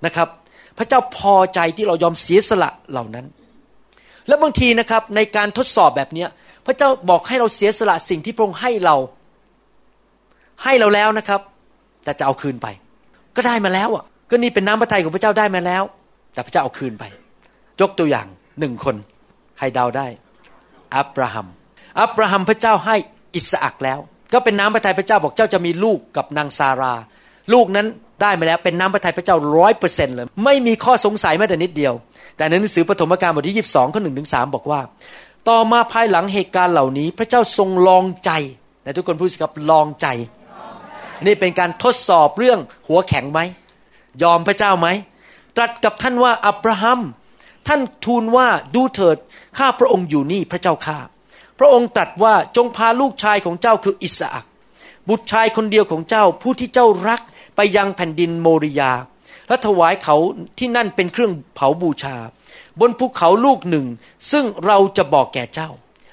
[0.06, 0.28] นะครับ
[0.78, 3.26] พระเจ้าพอใจที่เรายอมเสียสละเหล่านั้น
[4.28, 6.26] และบางทีนะครับในการทดสอบแบบนี้
[6.66, 8.96] พระเจ้าบอกให้เราเสียสละสิ่งที่พระองค์ให้เรา
[10.64, 11.42] ให้เราแล้วนะครับ
[12.04, 12.68] แต่จะเอาคืนไป
[13.36, 15.84] ก็ได้มาแล้วอะ ก็นี่เป็นน้ำพระทัยของพระเจ้าได้มาแล้ว
[16.34, 17.04] แต่พระเจ้าเอาคืนไป
[17.82, 18.28] ยกตัวอย่าง
[18.60, 18.96] หนึ่งคน
[19.60, 20.08] ให้เดาได้
[20.96, 21.48] อับราฮัม
[22.02, 22.96] อับราฮัมพระเจ้าให้
[23.36, 24.00] อิสอักแล้ว
[24.34, 26.94] ก็เป็นน้ำพระทัยพระเจ้าบอกเจ้าจะมีลูกกับนางซารา
[27.54, 27.88] ลูกนั้น
[28.22, 31.94] ได้มาแล้วเป็นน้ำพระทัยพระเจ้าร้อยเปอร์เซ็นต์เลย ไม่มีข้อสงสัยแม้แต่นิดเดียว
[32.38, 34.82] แต่ในหนังสือปฐมกาลบทที่ยีสิบสองข้อหนึ่งถึงสบอกว่า
[35.50, 38.32] ต่อมาภายหลังเหตุการณ์เหล่านี้ พระเจ้าทรงลองใจ
[38.84, 40.08] แต่ทุกคนพูดสิครับลองใจ
[41.26, 43.40] นี่เป็นการทดสอบเรื่องหัวแข็งไหม
[44.24, 44.88] ยอมพระเจ้าไหม
[45.56, 47.00] ตรัสกับท่านว่าอับราฮัม
[47.68, 49.18] ท่านทูลว่าดูเถิด
[49.58, 51.00] ข้าพระองค์อยู่นี่พระเจ้าข้า
[51.60, 54.46] พระองค์ตรัสว่าจงพาลูกชายของเจ้าคืออิสอัก
[55.10, 57.22] บุตรชายคนเดียวของเจ้าผู้ที่เจ้ารัก
[57.56, 58.92] ไปยังแผ่นดินโมริยา
[59.48, 60.16] และถวายเขา
[60.58, 62.16] ที่นั่นเป็นเครื่องเผาบูชา
[62.80, 63.86] บนภูเขาลูกหนึ่ง
[64.32, 65.70] ซึ่งเราจะบอกแก่เจ้า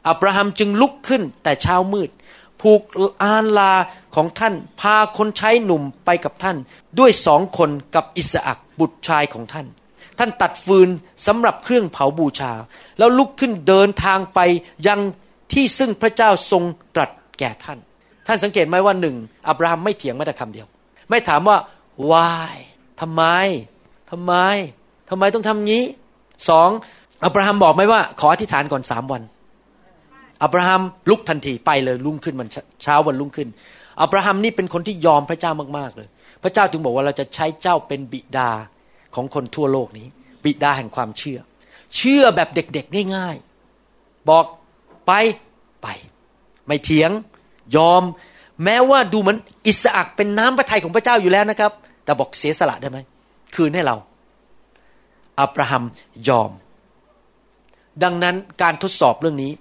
[0.09, 2.11] อับราฮัมจึงลุกขึ้นแต่เช้ามืด
[2.61, 2.81] ผูก
[3.23, 3.73] อานลา
[4.15, 6.57] ของท่านพาคนใช้หนุ่มไปกับท่าน
[6.99, 9.67] ด้วยสองคนกับอิสอักบุตรชายของท่าน
[10.19, 10.89] ท่านตัดฟืน
[11.27, 12.53] สำหรับเครื่องเผาบูชา
[12.99, 14.41] แล้วลุกขึ้นเดินทางไป
[14.87, 15.01] ยัง
[15.53, 16.63] ที่ซึ่งพระเจ้าทรง
[16.95, 17.79] ตรัสแก่ท่าน
[18.27, 19.17] ท่านสังเกตไหมว่าหนึ่ง
[19.49, 20.67] อับราฮัมไม่เถียงแม้แต่คำเดียว
[21.11, 21.57] ไม่ถามว่า
[22.11, 22.53] why
[23.01, 23.23] ทำไม
[24.11, 24.35] ทำไม
[25.11, 25.85] ทำไมต้องทำงี้
[26.49, 26.69] สอง
[27.25, 29.23] อับราฮัมบอกไหมว่า ขออธิษฐานก่อนสามวัน
[30.43, 32.49] อับราฮัมลุกทันทีไปเลยลุ่งขึ้นมัน
[32.83, 33.49] เช้าวันลุ่งขึ้น
[34.03, 36.09] อับราฮัมนี่เป็นคนที่ยอมพระเจ้ามากๆเลย
[36.43, 38.51] พระเจ้าถึงบอกว่าเราจะใช้เจ้าเป็นบิดา
[39.15, 40.07] ของคนทั่วโลกนี้
[40.45, 41.39] บิดาแห่งความเชื่อ
[41.97, 44.45] เชื่อแบบเด็กๆง่ายๆ บอก
[45.07, 45.13] ไป
[45.83, 45.87] ไป
[46.67, 47.11] ไม่เถียง
[47.77, 48.03] ยอม
[48.65, 51.73] แม้ว่าดูเหมือนอิสอักเป็นน้ำพระทัยของพระเจ้าอยู่แล้วนะครับ
[52.05, 52.99] แต่บอกเสียสละได้ไหม
[53.55, 53.97] คืนให้เรา
[55.41, 55.85] อับราฮัม
[56.29, 56.51] ยอม
[58.03, 59.53] ดังนั้นการทดสอบเรื่องนี้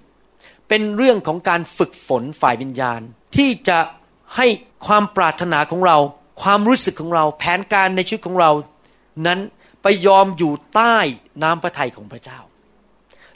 [0.68, 3.00] เป็นเรื่องของการฝึกฝนฝ่ายวิญญาณ
[3.36, 3.78] ที่จะ
[4.36, 4.46] ให้
[4.86, 5.96] ความปรารถนาของเรา
[6.42, 8.50] ความรู้สึกของเรา แผนการในชีวิตของเรา
[9.26, 9.38] นั้น
[9.82, 10.96] ไปยอมอยู่ใต้
[11.42, 12.38] น้ำพระทัยของพระเจ้า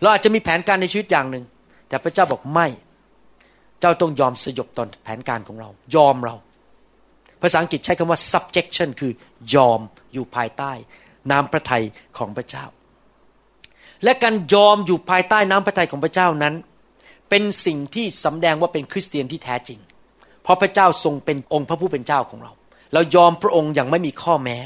[0.00, 1.44] เราอาจจะมีแผนการในชีวิตอย่างหนึ่ง
[1.88, 2.66] แต่พระเจ้าบอกไม่
[3.80, 6.36] เจ้าต้องยอมสยบตอนแผนการของเรา ยอมเรา
[7.42, 9.12] ภาษาอังกฤษใช้คำว่า subjection คือ
[9.54, 9.80] ยอม
[10.12, 10.72] อยู่ภายใต้
[11.30, 11.84] น้ำพระทัย
[12.18, 12.64] ของพระเจ้า
[14.04, 16.54] และการยอมอยู่ภายใต้น้ำพระทัยของพระเจ้านั้น
[17.30, 19.78] เป็นสิ่งที่สำแดงว่าเป็นคริสเตียนที่แท้จริง
[20.42, 22.52] เพราะพระเจ้าทรงเป็นองค์พระผู้เป็นเจ้าของเรา
[22.92, 24.58] เรายอมพระองค์อย่างไม่มีข้อแม้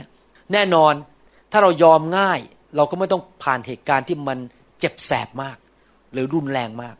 [0.53, 0.95] แน่นอน
[1.53, 2.41] ถ้าเรายอมง่าย
[2.77, 4.39] เราก็ไม่ต้องผ่านเหตุการณ์ที่มัน
[4.81, 5.57] เจ็บแสบมาก
[6.13, 6.95] หรือรุนแรงมาก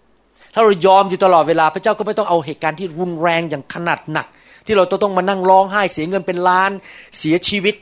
[0.55, 4.27] ถ้าเรายอมอยู่ตลอดเวลาพระเจ้าก็ไม่ต้องเอาเหตุการณ์ที่รุนแรงอย่างขนาดหนัก
[4.67, 6.71] ที่เราต้องมานั่งร้องไห้เสียเงินเป็นล้าน
[7.19, 7.75] เสียชีวิต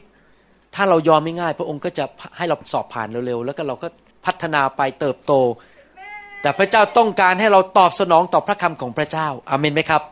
[0.75, 2.05] ถ้าเรายอมไม่ง่าย พระองค์ก็จะ
[2.37, 3.89] ให้เราสอบผ่านเร็วๆแล้วก็เราก็
[4.27, 5.33] พัฒนาไปเติบโต
[6.43, 10.03] แต่พระเจ้าต้องการให้เราตอบสนองต่อพระคำของพระเจ้าอาเมนไหมครับ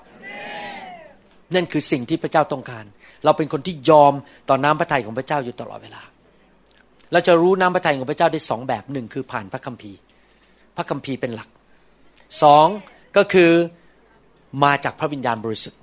[1.55, 2.85] นั่นคือสิ่งที่พระเจ้าต้องการ
[3.25, 4.13] เราเป็นคนที่ยอม
[4.49, 6.03] ต่อน้ำพระทัยของพระเจ้าอยู่ตลอดเวลา
[7.13, 9.99] เราจะรู้น้ำพระทัยของพระเจ้าได้สองแบบหนึ่งคือผ่านพระคัมภีร์
[10.77, 11.49] พระคัมภีร์เป็นหลัก
[12.43, 12.67] สอง
[13.17, 13.51] ก็คือ
[14.65, 15.81] มาจากพระวิญญาณบริสุทธิ์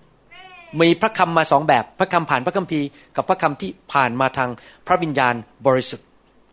[0.82, 4.50] มีพระคำมาสองแบบ พระคำผ่านพระคัมภีร์กับพระคำที่ผ่านมาทาง
[4.88, 5.34] พระวิญญาณ
[5.66, 6.08] บริสุทธิ์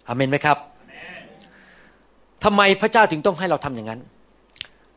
[0.09, 0.59] อเมนไหมครับ
[2.45, 4.01] ทำไมพระเจ้าถึงต้องให้เราทำอย่างนั้น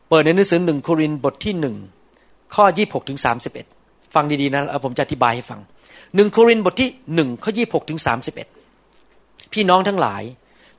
[0.08, 1.76] เปิดในหนังสือหนึ่งโครินบทที่หนึ่ง
[2.54, 3.66] ข้อยี่หกถึงสามสิบเอ็ด
[4.14, 5.60] ฟังดีๆนะผมจะอธิบายให้ฟัง
[6.16, 8.48] หนึ่งโครินบทที่หนึ่งข้อยี่หกถึงสามสิบเอ็ด
[9.52, 10.22] พี่น้องทั้งหลาย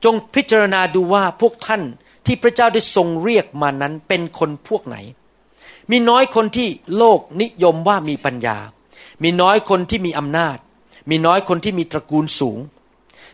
[0.04, 1.82] จงพิจารณาดูว่าพวกท่าน
[2.26, 4.96] ที่พระเจ้าได้ทรงเรียกมานั้นเป็นคนพวกไหน
[5.90, 8.58] มีน้อยคนที่โลกนิยมว่ามีปัญญา
[9.22, 10.56] มีน้อยคนที่มีอำนาจ
[11.10, 12.58] มีน้อยคนที่มีตระกูลสูง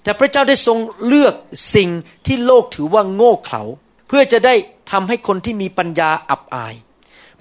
[0.03, 1.35] แต่พระเจ้าได้ทรงเลือก
[1.75, 1.91] สิ่ง
[2.27, 3.63] ที่โลกถือว่าโง่เขลา
[4.09, 4.55] เพื่อจะได้
[4.91, 6.75] ทำให้คนที่มีปัญญาอับอาย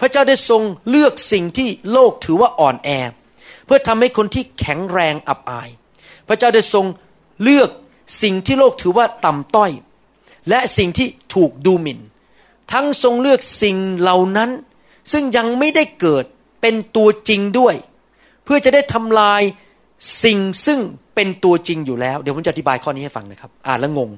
[0.00, 5.68] พระเจ้าได้ทรงเลือกสิ่งที่โลกถือว่าอ่อนแอเเพื่อทำให้คนที่แข็งแรงอับอาย
[6.28, 6.86] พระเจ้าได้ทรง
[7.42, 7.70] เลือก
[8.22, 9.70] สิ่งที่โลกถือว่าต่ำต้อย
[10.48, 12.00] และสิ่งที่ถูกดูหมิ่น
[12.72, 14.50] ทั้งทรงเลือกสิ่งเหล่านั้น
[15.12, 16.24] ซึ่งยังไม่ได้เกิด
[16.60, 17.74] เป็นตัวจริงด้วย
[18.44, 19.42] เพื่อจะได้ทำลาย
[20.24, 20.80] สิ่งซึ่ง
[21.14, 24.10] เป็นตัวจริงอยู่แล้ว เดี๋ยวผมจะอธิบายข้อนี้ให้ฟังนะครับ อ่านแล้วงง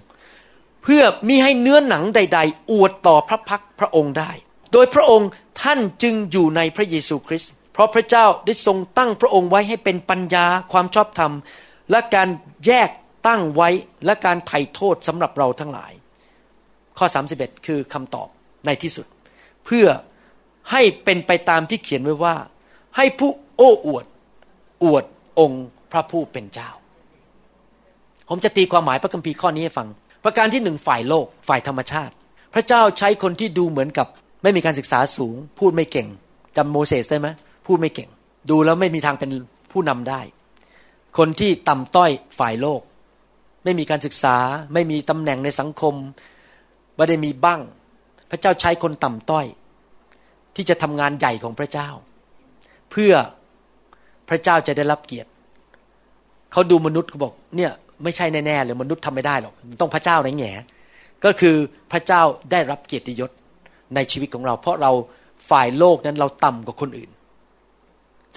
[0.82, 4.30] เพื่อมีให้เนื้อหนังใด ๆ อวดต่อพระพักพระองค์ได้
[4.72, 5.28] โดยพระองค์
[5.62, 11.32] ท่านจึงอยู่ในพระเยซูคริสต์ เพราะพระเจ้าได้ทรงตั้งพระองค์ไว้ให้เป็นปัญญาความชอบธรรม
[11.90, 12.28] และการ
[12.66, 12.90] แยก
[13.26, 13.68] ตั้งไว้
[14.06, 15.92] และการไถ่โทษสำหรับเราทั้งหลาย
[16.98, 17.06] ข้อ
[17.36, 18.28] 31 คือคำตอบ
[18.66, 19.06] ในที่สุด
[19.66, 19.86] เพื่อ
[20.72, 22.36] ให้เป็นไปตามที่เขียนไว้ว่า
[22.96, 24.04] ให้ผู้โอ้อวด
[24.84, 25.04] อวด
[25.38, 26.70] องค์พระผู้เป็นเจ้า
[28.28, 29.88] ผมจะตีความหมายพระคัมภีร์ข้อนี้ให้ฟัง
[30.24, 32.14] ประการที่หนึ่งฝ่ายโลกฝ่ายธรรมชาติ
[32.54, 34.06] พระเจ้าใช้คนที่ดูเหมือนกับ
[34.42, 36.08] ไม่มีการศึกษาสูง พูดไม่เก่ง
[36.56, 37.28] จำโมเสสได้ไหม
[37.66, 38.10] พูดไม่เก่ง
[38.50, 39.30] ดูแล้วไม่มีทางเป็น
[39.72, 40.20] ผู้นำได้
[41.18, 42.80] คนที่ต่ำต้อยฝ่ายโลก
[43.64, 44.36] ไม่มีการศึกษา
[44.74, 45.94] ไม่มีตำแหน่งในสังคม
[46.96, 47.60] ไม่ได้มีบ้าง
[48.30, 49.46] พระเจ้าใช้คนต่ำต้อย
[50.56, 51.88] ที่จะทำงานใหญ่ของพระเจ้า
[52.90, 53.12] เพื่อ
[54.28, 55.30] พระเจ้าจะได้รับเกียรติ
[56.52, 57.72] เขาดูมนุษย์เขาบอกเนี่ย
[58.04, 60.50] ไม่ใช่แน่ๆเลยมนุษย์ทำไม่ได้หรอกต้องพระเจ้าในแง่
[61.24, 61.56] ก็คือ
[61.92, 63.30] พระเจ้าได้รับเกียรติยศ
[63.94, 64.92] ในชีวิตของเรา เพราะเรา
[65.50, 67.10] ฝ่ายโลกนั้นเราต่ำกว่าคนอื่น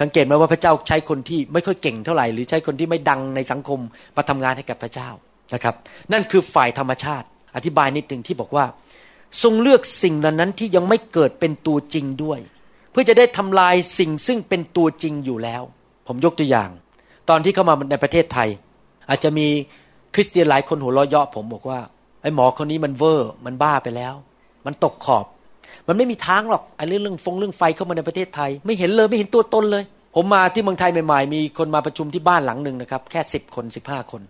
[0.01, 3.79] สังเกตไหมว่าพระเจ้าใช้คนที่ไม่ค่อยเก่งเท่าไหร่หรือใช้คนที่ไม่ดังในสังคม
[4.15, 5.09] มาทำงานให้กับพระเจ้า
[5.53, 5.75] นะครับ
[6.13, 8.65] นั่นคือฝ่ายธรรมชาติ อธิบายนิดหนึ่งที่บอกว่า
[9.43, 12.39] ทรงเลือกสิ่งเหล่านั้นที่ยังไม่เกิดเป็นตัวจริงด้วย
[12.91, 15.61] เพื่อจะได้ทำลายสิ่งซึ่งเป็นตัวจริงอยู่แล้ว
[16.07, 16.69] ผมยกตัวอย่าง
[17.29, 18.49] ตอนที่เข้ามาในประเทศไทย
[19.09, 19.47] อาจจะมี
[20.13, 21.79] คริสเตียนหลายคนหัวเราะเยาะผมบอกว่า
[22.21, 24.13] ไอ้หมอคนนี้มันเวอร์มันบ้าไปแล้ว
[24.65, 25.25] มันตกขอบ
[25.89, 29.83] มันไม่มีทางหรอกไอ้เรื่องเรื่องฟงเรื่องไฟเข้ามาในประเทศไทย ไม่เห็นเลยไม่เห็นตัวตนเลย
[30.15, 34.21] ผมมาที่เมืองไทยใหม่ๆ มีคนมาประชุมที่บ้านหลังหนึ่งนะครับ แค่สิบคนสิบห้าคน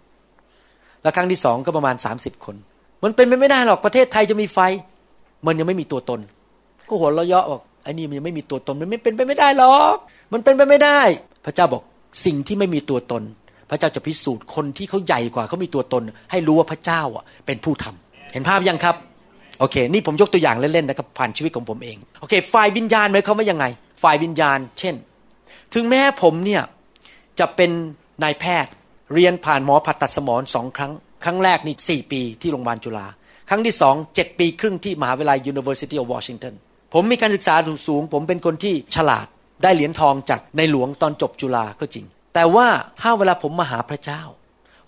[1.01, 2.55] แล้วครั้งที่สองก็ประมาณสามสิบคน
[3.03, 4.59] มันเป็นไปไม่ได้หรอกประเทศไทยจะมีไฟ
[5.45, 6.19] มันยังไม่มีตัวตน
[6.87, 9.95] ก็หัวเราะเยาะบอกไอ้นี่มันยังไม่มีตัวตนมันไม่เป็นไปไม่ได้หรอก
[10.33, 10.99] มันเป็นไปไม่ได้
[11.45, 11.83] พระเจ้าบอก
[12.25, 13.23] สิ่งที่ไม่มีตัวตน
[13.69, 18.95] พระเจ้าจะพิสูจน์คนที่เขาใหญ่กว่าเขามีตัวตน ให้รู้ว่าพระเจ้าอะเป็นผู้ทำเห็นภาพยังครับ
[19.59, 23.65] โอเค นี่ผมยกตัวอย่างเล่นๆนะครับผ่านชีวิตของผมเอง โอเค ฝ่ายวิญญาณหมายความว่ายังไง
[24.03, 24.95] ฝ่ายวิญญาณ เช่น
[25.73, 26.63] ถึงแม้ผมเนี่ย
[27.39, 27.71] จะเป็น
[28.23, 28.71] นายแพทย์
[29.13, 30.91] เรียนผ่านหมอผ่าตัดสมองสองครั้ง
[31.23, 33.07] ครั้งแรกนี่สี่ปีที่โรงพยาบาลจุฬา
[33.49, 36.53] ครั้งที่สองเจ็ดปีครึ่งที่มหาวิทยาลัย University of Washington
[36.93, 37.55] ผมมีการศึกษา
[37.87, 39.27] สูง ผมเป็นคนที่ฉลาด
[39.63, 42.67] ได้เหรียญทองจากในหลวงตอนจบจุฬาก็จริง แต่ว่า
[43.01, 44.21] ถ้าเวลาผมมาหาพระเจ้า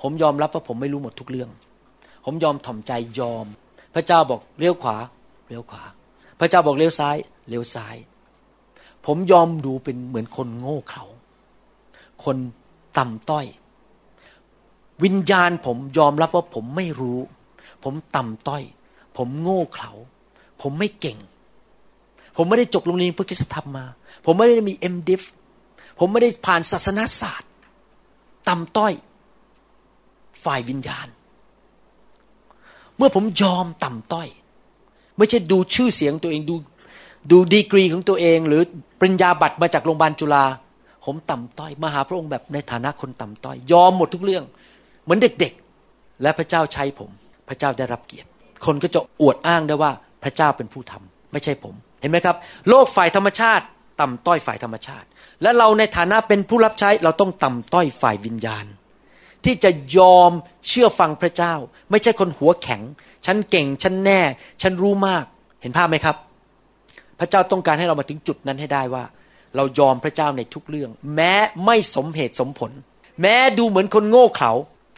[0.02, 1.50] ผมยอมรับว่าผมไม่รู้หมดทุกเรื่อง
[2.26, 3.46] ผมยอมถ่อมใจยอม
[3.94, 4.96] พระเจ้าบอกเลี้ยวขวา
[5.48, 5.84] เลี้ยวขวา
[6.40, 7.18] พระเจ้าบอกเลี้ยวซ้าย
[7.50, 7.96] เลี้ยวซ้าย
[9.06, 11.06] ผมยอมดูเป็นเหมือนคนโง่เขลา
[12.24, 12.38] คน
[12.98, 13.46] ต่ำต้อย
[15.04, 17.20] วิญญาณผมยอมรับว่าผมไม่รู้
[17.84, 18.64] ผมต่ำต้อย
[19.18, 19.92] ผมโง่เขลา
[20.62, 21.18] ผมไม่เก่ง
[22.36, 23.86] ผมไม่ได้จบโรงเรียนพุทธธรรมมา
[24.26, 25.22] ผมไม่ได้มีเอ็มดิฟ
[26.00, 27.52] ผมไม่ได้ผ่านศาสนาศาสตร์
[28.48, 28.94] ต่ำต้อย
[30.44, 31.08] ฝ่ายวิญญาณ
[33.02, 34.28] มื่อผมยอมต่ำต้อย
[35.18, 36.56] ไม่ใช่ดูชื่อเสียงตัวเองดู
[37.32, 38.62] ดูดีกรีของตัวเอง หรือ
[39.00, 40.46] ปริญญาบัตรมาจากโรงพยาบาลจุฬา
[41.06, 44.44] ผมต่ำต้อยมาหาพระองค์แบบในฐานะคนต่ำต้อย ยอมหมดทุกเรื่อง
[45.04, 47.10] เหมือนเด็กๆ และพระเจ้าใช้ผม
[47.50, 48.30] พระเจ้าได้รับเกียรติ
[48.66, 49.92] คนก็จะอวดอ้างได้ว่า
[50.24, 52.36] พระเจ้าเป็นผู้ทำไม่ใช่ผม เห็นไหมครับ
[52.70, 53.66] โลกฝ่ายธรรมชาติ
[54.02, 55.08] ต่ำต้อยฝ่ายธรรมชาติ
[55.42, 58.66] และเราในฐานะเป็นผู้รับใช้เราต้องต่ำต้อยฝ่ายวิญญาณ
[59.46, 60.32] ที่จะยอม
[60.68, 61.54] เชื่อฟังพระเจ้า
[61.92, 62.82] ไม่ใช่คนหัวแข็ง
[63.26, 64.22] ฉันเก่งฉันแน่
[64.62, 65.26] ฉันรู้มาก
[65.62, 66.16] เห็นภาพไหมครับ
[67.20, 69.04] พระเจ้าต้องการให้เรามาถึงจุดนั้นให้ได้ว่า
[69.56, 71.34] เรายอมพระเจ้าในทุกเรื่อง แม้
[71.66, 72.72] ไม่สมเหตุสมผล
[73.22, 74.52] แม้ดูเหมือนคนโง่เขลา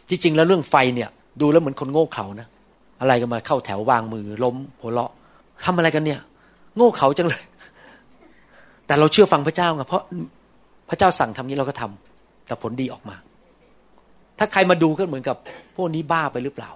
[0.08, 1.08] ที่จริงแล้วเรื่องไฟเนี่ย
[1.40, 2.46] ดูแล้วเหมือนคนโง่เขลานะ
[3.00, 5.12] อะไรก็มาเข้าแถววางมือล้มหัวเราะ
[5.64, 6.20] ทำอะไรกันเนี่ย
[6.76, 7.42] โง่เขลาจังเลย
[8.86, 10.02] แต่เราเชื่อฟังพระเจ้าไงเพราะ
[10.88, 13.16] พระเจ้าสั่งทำนี้เราก็ทำแต่ผลดีออกมา
[14.38, 15.36] ถ้าใครมาดูก็เหมือนกับ
[15.76, 16.70] พวกนี้บ้าไปหรือเปล่า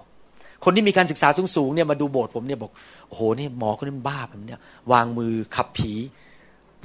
[0.63, 2.71] คนที่มีการศึกษาสูงๆเนี่ยมาดูโบสถ์ผมเนี่ยบอก
[3.07, 4.59] โอ้โหนี่หมอคนนี้บ้าแบบเนี้ย
[4.91, 5.91] วางมือขับผี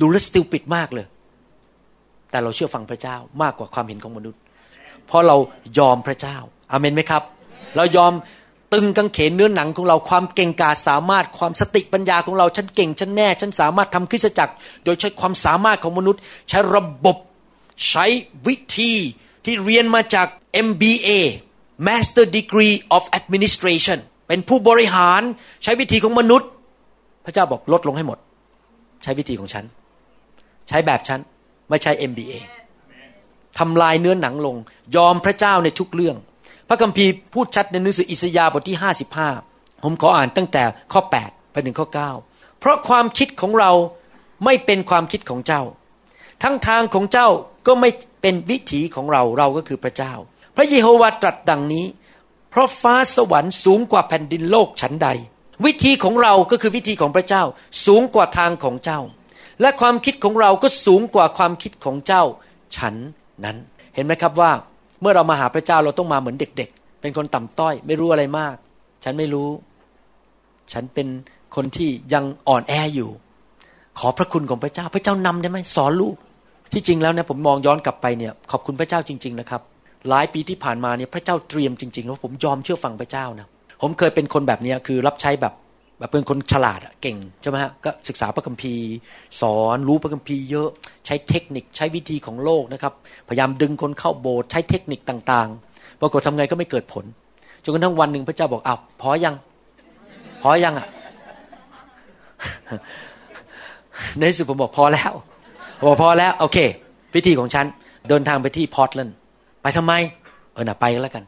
[0.01, 1.07] ดูแลสติลปิดมากเลย
[2.31, 4.41] แต่เราเชื่อฟังพระเจ้ามากกว่าความเห็นของมนุษย์
[5.07, 5.37] เพราะเรา
[5.79, 6.37] ยอมพระเจ้า
[6.71, 7.23] อาเมนไหมครับ
[7.77, 8.13] เรายอม
[8.73, 14.55] ตึงกังเขนเนื้อหนังของเราความเก่งกาจสามารถความสติปัญญาของเราฉันเก่งฉันแน่ ฉันสามารถทำคริสตจักร
[14.85, 17.17] โดยใช้ความสามารถของมนุษย์ ใช้ระบบ
[17.89, 18.05] ใช้
[18.47, 18.93] วิธี
[19.45, 20.29] ที่เรียนมาจาก
[20.67, 21.09] MBA
[21.87, 25.23] Master Degree of Administration เป็นผู้บริหาร
[25.65, 26.49] ใช้วิธีของมนุษย์
[27.25, 28.19] พระเจ้าบอกลดลงให้หมด
[29.03, 29.65] ใช้วิธีของฉัน
[30.69, 31.21] ใช้แบบฉัน
[31.69, 32.33] ไม่ใช้ MBA
[33.59, 34.57] ทำลายเนื้อหนังลง
[34.97, 36.17] ยอมพระเจ้าในทุกเรื่อง
[36.69, 38.79] พระคัมภีร์พูดชัดในหนังสืออิสยาห์บทที่
[39.31, 41.89] 55 ผมขออ่านตั้งแต่ข้อ 8 ไปถึงข้อ
[42.23, 43.73] 9 เพราะความคิดของเรา
[44.45, 45.63] ไม่เป็นความคิดของเจ้า
[46.43, 47.29] ทั้งทางของเจ้า
[47.67, 47.91] ก็ไม่
[48.23, 50.13] เป็นวิถีของเราเราก็คือพระเจ้า
[50.57, 51.87] พระเยโฮวาตรัสดังนี้
[52.51, 55.09] เพราะฟ้าสวรรค์สูงกว่าแผ่นดินโลกฉันใด
[55.65, 57.43] วิธีของเราก็คือวิธีของพระเจ้า
[57.87, 59.01] สูงกว่าทางของเจ้า
[59.61, 62.23] และความคิดของเราก็สูงกว่าความคิดของเจ้า
[62.77, 62.95] ฉัน
[63.45, 63.57] นั้น
[63.95, 64.53] เห็นไหมครับว่า
[65.01, 68.57] เมื่อเรามาหาพระเจ้าเราต้องมาเหมือนเด็ก ๆ เป็นคนต่ำต้อย ไม่รู้อะไรมาก
[69.05, 69.49] ฉันไม่รู้
[70.73, 71.09] ฉันเป็น
[71.55, 73.11] คนที่ยังอ่อนแออยู่
[73.99, 76.17] ขอพระคุณของพระเจ้า พระเจ้านำได้ไหมสอนลูก
[76.73, 79.61] ที่จริงแล้วเนี่ยผมมองย้อนกลับไปเนี่ยขอบคุณพระเจ้าจริง ๆ นะครับ
[80.09, 83.49] หลายปีที่ผ่านมาเนี่ยพระเจ้าเตรียมจริงๆแล้วผมยอมเชื่อฟังพระเจ้านะ
[83.83, 85.55] ผมเคยเป็นคนแบบนี้คือรับใช้แบบ
[85.99, 88.87] แบบเป็นคนฉลาดเก่งใช่ไหมฮะก็ศึกษาพระคัมภีร์
[89.41, 90.69] สอนรู้พระคัมภีร์เยอะ
[91.07, 92.93] ใช้เทคนิคใช้วิธีของโลกนะครับ
[93.29, 97.05] พยายามดึงคนเข้าโบสถ์ใช้เทคนิคต่างๆ ปรากฏทำไงก็ไม่เกิดผล
[97.65, 99.35] จนกระทั่งวันหนึ่งพระเจ้าบอกอ้าวพอยัง
[100.43, 100.89] พอยังอะ
[104.19, 105.13] ในสุดผมบอกพอแล้ว
[105.87, 106.59] บอกพอแล้ว โอเค
[107.13, 107.67] พิธีของฉัน
[108.09, 109.17] เดินทางไปที่พอร์ตแลนด์
[109.63, 109.93] ไปทำไม
[110.53, 111.25] เออน่ะไปแล้วกัน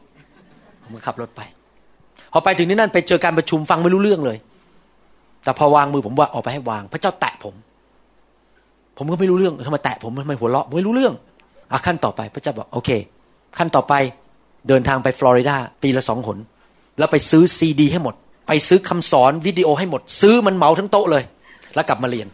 [0.83, 1.41] ผมก็ขับรถไป
[2.33, 4.37] พอไปถึงที่นั่นไปเจอการประชุมฟังไม่รู้เรื่องเลย
[5.43, 7.53] แต่พอวางมือผมว่าออกไปให้วาง พระเจ้าแตะผม
[8.97, 11.13] ผมก็ไม่รู้เรื่องทำไมแตะผมทำไมหัวเราะไม่รู้เรื่อง
[11.71, 12.89] อะขั้นต่อไป พระเจ้าบอกโอเค
[13.57, 13.93] ขั้นต่อไป
[14.67, 16.37] เดินทางไปฟลอริดาปีละสองหน
[16.97, 18.15] แล้วไปซื้อซีดีให้หมด
[18.47, 21.23] ไปซื้อคำสอนวิดีโอให้หมด ซื้อมันเหมาทั้งโต๊ะเลย
[21.75, 22.27] แล้วกลับมาเรียน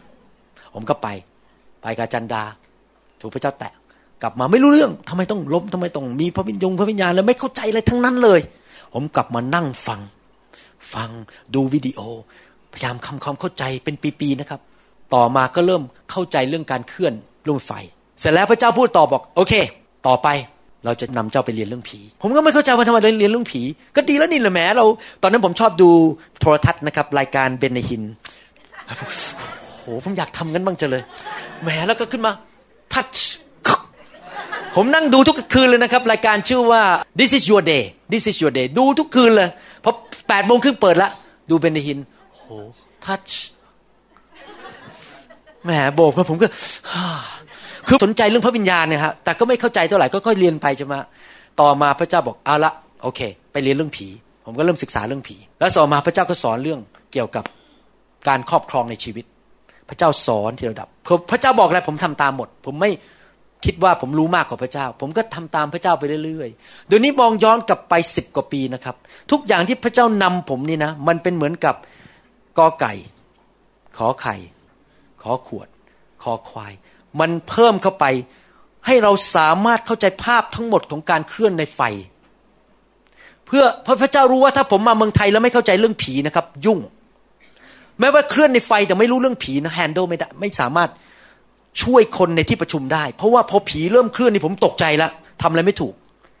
[0.74, 1.08] ผมก็ไป
[1.82, 2.42] ไปกับจันดา
[3.20, 3.72] ถูกพระเจ้าแตะ
[4.22, 8.40] กลับมาไม่รู้เรื่องทำไมต้องล้มทำไมต้องมีพระวิญญงพระวิญญาณแล้วไม่เข้าใจอะไรทั้งนั้นเลย
[8.94, 10.00] ผมกลับมานั่งฟัง
[10.94, 11.10] ฟัง
[11.54, 12.00] ดูวิดีโอ
[12.72, 14.60] พยายามทำความเข้าใจเป็นปีๆนะครับ
[15.14, 17.12] ต่อมาก็เริ่มเข้าใจเรื่องการเคลื่อน
[17.48, 17.72] ลมไฟ
[18.20, 19.52] เสร็จแล้วพระเจ้าพูดต่อบอก โอเค
[20.06, 20.28] ต่อไป
[20.84, 23.62] เราจะนำเจ้าไปเรียนเรื่องผี ผมก็ไม่เข้าใจว่าทำไมเราเรียนเรื่องผี
[23.96, 24.84] ก็ดีแล้วนี่แหละแหมเรา
[25.22, 25.90] ตอนนั้นผมชอบดู
[26.40, 28.02] โทรทัศน์นะครับ รายการเบนเนฮิน
[29.84, 31.02] หผมอยากทำงั้นบ้างจะเลย
[31.62, 32.32] แหมแล้วก็ขึ้นมา
[32.92, 33.18] ทัช
[34.76, 36.82] ผมนั่งดูทุกคืนเลยนะครับ รายการชื่อว่า
[37.18, 37.82] this is your day
[38.12, 39.48] this is your day ดูทุกคืนเลย
[39.84, 39.92] พอ
[40.28, 41.10] แปดโมงครึ่งเปิดละ
[41.50, 41.98] ดูเบนเนฮิน
[42.34, 42.46] โห
[43.04, 43.32] ทัช
[45.64, 46.46] แหมโบกมาผมก็
[47.86, 50.98] คือสนใจเรื่องพระวิญญาณเนี่ยฮะแต่ก็ไม่เข้าใจเท่าไหร่ก็ค่อยเรียนไปจะมา
[51.60, 52.72] ต่อมาพระเจ้าบอกเอาละ
[53.02, 53.20] โอเค
[53.52, 54.06] ไปเรียนเรื่องผี
[54.44, 56.80] ผมก็เริ่มศึกษาเรื่องผี แล้วต่อมาพระเจ้าก็สอนเรื่อง
[57.12, 57.44] เกี่ยวกับ
[58.28, 59.24] การครอบครองในชีวิต
[59.88, 60.88] พระเจ้าสอนที่ระดับ
[61.30, 62.90] พระเจ้าบอกอะไรผมทำตามหมด ผมไม่
[63.64, 68.96] คิดว่าผมรู้มากกว่าพระเจ้า ผมก็ทำตามพระเจ้าไปเรื่อยๆเดี๋ยวนี้มองย้อนกลับไปสิบกว่าปีนะครับ
[69.30, 71.74] ทุกอย่างที่พระเจ้านำผมนี่นะ มันเป็นเหมือนกับ
[72.58, 72.92] กอไก่
[73.96, 74.34] ขอไข่
[75.22, 75.68] ขอขวด
[76.22, 76.72] คอควาย
[77.20, 78.04] มันเพิ่มเข้าไป
[78.86, 81.80] ให้เราสามารถเข้าใจภาพทั้งหมดของการเคลื่อนในไฟ
[83.46, 86.78] เพื่อพระพระเจ้ารู้ว่าถ้าผมมาเมืองไทยแล้วไม่เข้าใจเรื่องผีนะครับ ยุ่ง
[88.00, 90.90] แม้ว่าเคลื่อนในไฟแต่ไม่รู้เรื่องผีนะแฮนด์ลไม่ได้ไม่สามารถ
[91.82, 95.08] ช่วยคนในที่ประชุมได้ เพราะว่าพอผีเริ่มเคลื่อนนี่ผมตกใจละ
[95.42, 95.94] ทำอะไรไม่ถูก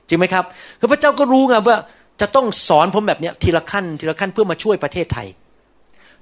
[0.08, 0.44] จริงไหมครับ
[0.80, 1.76] คือพระเจ้าก็รู้ไงว่า
[2.20, 5.26] จะต้องสอนผมแบบนี้ทีละขั้น ทีละขั้นเพื่อมาช่วยประเทศไทย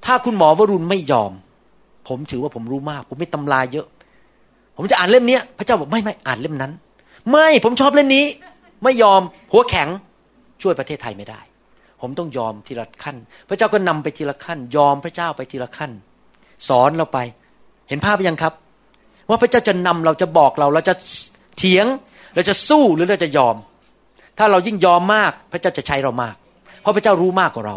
[0.04, 1.32] ถ้าคุณหมอวรุณไม่ยอม
[2.08, 3.86] ผมถือว่าผมรู้มาก ผมไม่ตำราเยอะ
[4.76, 6.72] ผมจะอ่านเล่มนี้พระเจ้าบอกไม่ไม่อ่านเล่มนั้น
[7.30, 8.24] ไม่ผมชอบเล่มนี้
[8.84, 9.20] ไม่ยอม
[9.52, 9.88] หัวแข็ง
[10.62, 11.40] ช่วยประเทศไทยไม่ได้
[12.02, 13.16] ผมต้องยอมทีละขั้น
[13.48, 15.90] พระเจ้าก็นำไปทีละขั้น ยอมพระเจ้าไปทีละขั้น
[16.68, 17.18] สอนเราไป
[17.88, 18.52] เห็นภาพยังครับ
[19.28, 20.94] ว่าพระเจ้าจะนำเราจะบอกเราเราจะ
[21.58, 21.86] เถียง
[22.34, 23.56] เราจะสู้หรือเราจะยอม
[24.38, 26.34] ถ้าเรายิ่งยอมมากพระเจ้าจะใช้เรามาก
[26.82, 27.76] เพราะพระเจ้ารู้มากกว่าเรา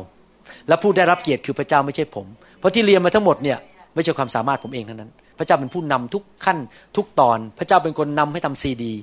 [0.68, 2.26] และผู้ได้รับเกียรติคือพระเจ้าไม่ใช่ผม
[2.60, 3.58] เพราะที่เรียนมาทั้งหมดเนี่ย
[3.96, 6.58] ไม่ใช่ความสามารถผมเองเท่านั้น พระเจ้าเป็นผู้นำทุกขั้น
[6.96, 8.94] ทุกตอน พระเจ้าเป็นคนนำให้ทำซีดี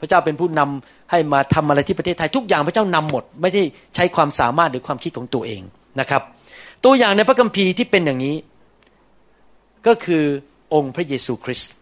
[0.00, 3.62] พระเจ้าเป็นผู้นำให้มาทำอะไรที่ประเทศไทยทุกอย่างพระเจ้านำหมด ไม่ได้
[3.94, 5.62] ใช้ความสามารถหรือความคิดของตัวเอง
[6.00, 6.22] นะครับ
[6.84, 8.36] ตัวอย่างในพระคัมภีร์ที่เป็นอย่างนี้
[9.86, 10.24] ก็คือ
[10.74, 11.72] องค์พระเยซูคริสต์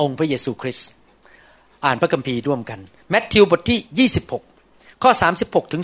[0.00, 0.88] องค์พระเยซูคริสต์
[1.84, 2.78] อ่านพระคัมภีร์ร่วมกัน
[3.10, 4.08] แมทธิวบทที่
[4.58, 5.10] 26 ข้อ
[5.42, 5.82] 36ถึง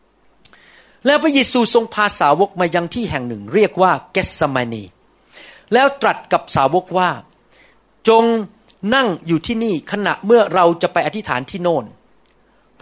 [0.00, 4.84] 48 แล้วพระเยซูทรงพาสาวกมายังที่แห่งหนึ่ง เรียกว่าเกสมานี
[5.72, 7.08] แล้วตรัสกับสาวกว่า
[8.08, 8.24] จง
[8.94, 11.84] นั่งอยู่ที่นี่ขณะเมื่อเราจะไปอธิษฐานที่โน่น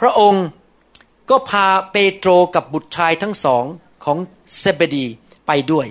[0.00, 0.44] พระองค์
[1.30, 3.64] ก็พาเปโตรกับบุตรชายทั้งสอง
[4.04, 4.18] ของ
[4.58, 5.06] เซเบดี
[5.46, 5.86] ไปด้วย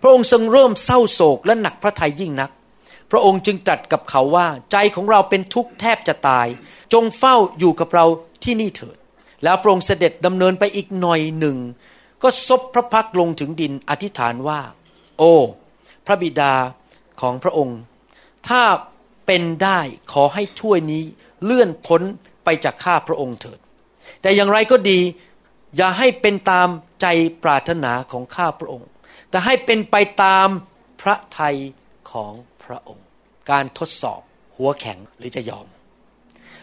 [0.00, 2.50] พระองค์ทรงเริ่มเศร้าโศกและหนักพระทัยยิ่งนัก
[3.10, 6.46] พระองค์จึงตรัสกับเขาว่าใจของเราเป็นทุกข์แทบจะตาย
[6.92, 8.06] จงเฝ้าอยู่กับเรา
[8.44, 8.96] ที่นี่เถิด
[9.44, 11.56] แล้วพระองค์เสด็จดำเนินไปอีกหน่อยหนึ่ง
[12.22, 14.60] ก็ซบพระพักลงถึงดินอธิษฐานว่า
[15.18, 15.32] โอ้
[16.06, 16.54] พระบิดา
[17.20, 17.78] ของพระองค์
[18.48, 18.62] ถ้า
[19.26, 19.80] เป็นได้
[20.12, 21.04] ขอให้ถ้วยนี้
[21.44, 22.02] เลื่อนพ้น
[22.44, 23.58] ไปจากข้าพระองค์เถิด
[24.22, 25.00] แต่อย่างไรก็ดี
[25.76, 26.68] อย่าให้เป็นตาม
[27.00, 27.06] ใจ
[27.42, 28.88] ปรารถนาของข้าพระองค์
[29.30, 30.48] แต่ให้เป็นไปตาม
[31.00, 31.56] พระทัย
[32.12, 33.06] ของพระองค์
[33.50, 34.20] การทดสอบ
[34.56, 35.66] หัวแข็งหรือจะยอม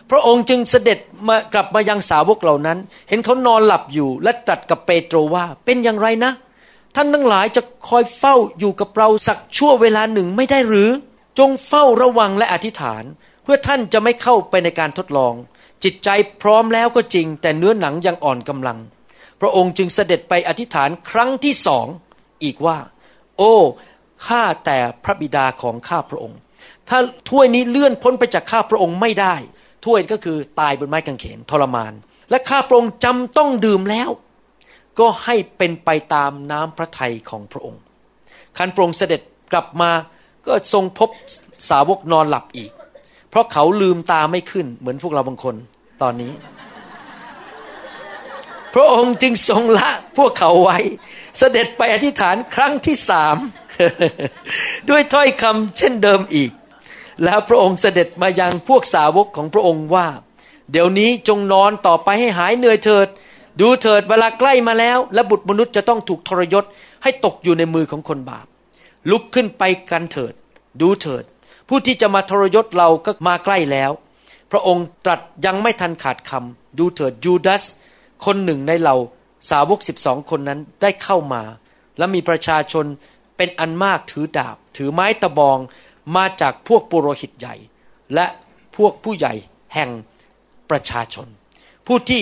[0.10, 2.78] พระองค์จึงเสด็จมากลับมายังสาวกเหล่านั้น
[3.10, 6.32] เห็นเขานอนหลับอยู่และตรัสกับเปโตรว่าเป็นอย่างไรนะ
[6.96, 10.90] ท่านทั้งหลายจะคอยเฝ้าอยู่กับเราสักชั่วเวลาหนึ่งไม่ได้หรือ
[11.38, 13.04] จงเฝ้าระวังและอธิษฐาน
[13.44, 15.34] เพื่อท่านจะไม่เข้าไปในการทดลอง
[15.84, 16.10] จิตใจ
[16.42, 18.78] พร้อมแล้วก็จริง แต่เนื้อหนังยังอ่อนกำลัง
[19.42, 21.88] พระองค์จึงเสด็จไปอธิษฐานครั้งที่สอง
[22.44, 22.78] อีกว่า
[23.38, 23.54] โอ้
[24.28, 26.40] ข้าแต่พระบิดาของข้าพระองค์
[26.90, 27.00] ถ้า
[27.30, 29.36] ถ้วยนี้เลื่อนพ้นไปจากข้าพระองค์ไม่ได้
[29.86, 31.94] ถ้วยก็คือตายบนไม้กางเขนทรมาน
[32.30, 34.10] และข้าพระองค์จำต้องดื่มแล้ว
[35.00, 37.82] ก็ให้เป็นไปตามน้ำพระทัยของพระองค์
[38.58, 39.22] คันพระองค์เสด็จ
[39.52, 39.92] กลับมา
[40.48, 41.10] ก็ทรงพบ
[41.70, 42.72] สาวกนอนหลับอีก
[43.30, 45.56] เพราะเขาลืมตาไม่ขึ้น เหมือนพวกเราบางคน
[46.02, 46.34] ตอนนี้
[48.74, 50.78] พระองค์จึงทรงละพวกเขาไว้
[51.38, 53.38] เสด็จไปอธิษฐานครั้งที่สาม
[54.90, 56.52] ด้วยถ้อยคำเช่นเดิมอีก
[57.24, 60.08] แล้วพระองค์เสด็จมายังพวกสาวกของพระองค์ว่า
[60.72, 63.08] เดี๋ยวนี้จงนอนต่อไปให้หายเหนื่อยเถิด
[63.62, 66.64] ดูเถิดเวลาใกล้มาแล้ว และบุตรมนุษย์จะต้องถูกทรยศ
[67.04, 68.46] ให้ตกอยู่ในมือของคนบาป
[69.12, 70.34] ลุกขึ้นไปกันเถิด
[70.82, 71.24] ดูเถิด
[71.68, 73.92] ผู้ที่จะมาทรยศเราก็มาใกล้แล้ว
[74.52, 77.64] พระองค์ตรัสยังไม่ทันขาดคำดูเถิดยูดาส
[78.26, 78.96] คนหนึ่งในเรา
[79.50, 81.44] สาวกสิบสองคนนั้นได้เข้ามา
[81.98, 82.86] และมีประชาชน
[83.38, 85.58] เป็นอันมากถือดาบ ถือไม้ตะบอง
[86.16, 87.56] มาจากพวกปุโรหิตใหญ่
[88.14, 88.26] และ
[88.76, 89.34] พวกผู้ใหญ่
[89.74, 89.90] แห่ง
[90.70, 91.28] ประชาชน
[91.88, 92.22] ผู้ที่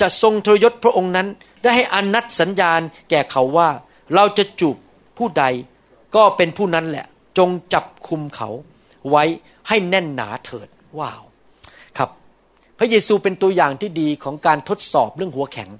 [0.00, 1.28] จะทรงทรยศพระองค์นั้น
[1.62, 3.68] ได้ให้อนัดสัญญาณแก่เขาว่า
[4.14, 4.76] เราจะจูบ
[5.18, 5.44] ผู้ใด
[6.16, 7.06] ก็เป็นผู้นั้นแหละ
[7.38, 8.48] จงจับคุมเขา
[9.10, 9.24] ไว้
[9.68, 11.22] ให้แน่นหนาเถิด ว้าว
[11.98, 12.10] ครับ
[12.78, 15.70] พระเยซูเป็นตัวอย่างที่ดีของการทดสอบเรื่องหัวแข็ง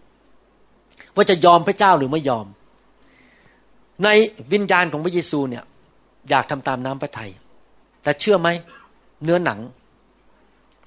[1.15, 2.47] ว่าจะยอมพระเจ้าหรือไม่ยอม
[4.05, 4.09] ใน
[4.53, 5.65] วิญญาณของพระเยซูเนี่ย
[6.31, 7.31] อยากทำตามน้ำพระทัย
[8.03, 8.49] แต่เชื่อไหม
[9.25, 9.61] เนื้อหนัง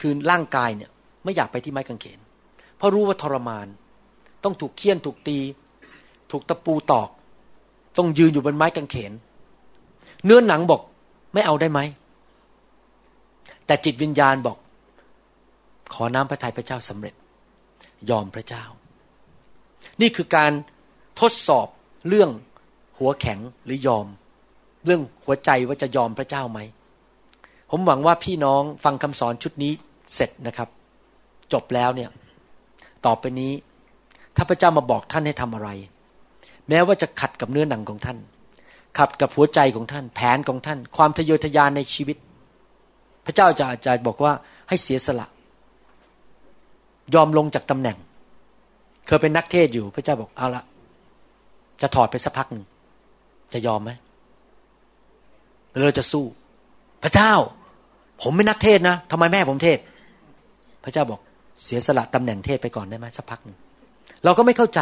[0.02, 0.92] คือร่างกายเนี่ย
[1.24, 2.20] ไม่อยากไปที่ไม้กางเขน
[2.78, 3.68] เพราะรู้ว่าทรมาน
[4.44, 5.40] ต้องถูกเคี่ยนถูกตี
[6.32, 7.10] ถูกตะปูตอก
[7.98, 9.12] ต้องยืนอยู่บนไม้กางเขน
[10.26, 10.82] เนื้อหนังบอก
[11.34, 11.80] ไม่เอาได้ไหม
[13.66, 14.58] แต่จิตวิญญาณบอก
[15.94, 17.16] ขอน้ำพระทัยพระเจ้าสำเร็จ
[18.10, 18.64] ยอมพระเจ้า
[20.02, 20.52] นี่คือการ
[21.20, 21.68] ทดสอบ
[22.08, 22.30] เรื่อง
[23.00, 24.06] หัวแข็งหรือยอม
[24.86, 26.60] เรื่องหัวใจว่าจะยอมพระเจ้าไหม
[27.72, 29.72] ผมหวังว่าพี่น้องฟังคำสอนชุดนี้
[30.16, 30.70] เสร็จนะครับ
[31.54, 32.10] จบแล้วเนี่ย
[33.06, 33.54] ต่อไปนี้
[34.36, 35.70] ถ้าพระเจ้ามาบอกท่านให้ทำอะไร
[36.70, 38.18] แม้ว่าจะขัดกับเนื้อหนังของท่าน
[38.98, 42.18] ขัดกับหัวใจของท่าน แผนของท่าน ความทะเยอทะยานในชีวิต
[43.26, 44.34] พระเจ้าจะอาจจะบอกว่า
[44.70, 45.28] ให้เสียสละ
[47.14, 47.98] ยอมลงจากตำแหน่ง
[49.08, 50.64] เคยเป็นนักเทศอยู่ พระเจ้าบอกเอาละ
[51.82, 52.66] จะถอดไปสักพักหนึ่ง
[53.54, 53.92] จะยอมไหม
[55.84, 56.26] เราจะสู้
[57.04, 57.34] พระเจ้า
[58.22, 59.80] ผมไม่นักเทศนะทำไมแม่ผมเทศ
[60.84, 61.20] พระเจ้าบอก
[61.64, 63.58] เสียสละตำแหน่งเทศไปก่อนได้ไหมสักพักหนึ่ง
[64.24, 64.80] เราก็ไม่เข้าใจ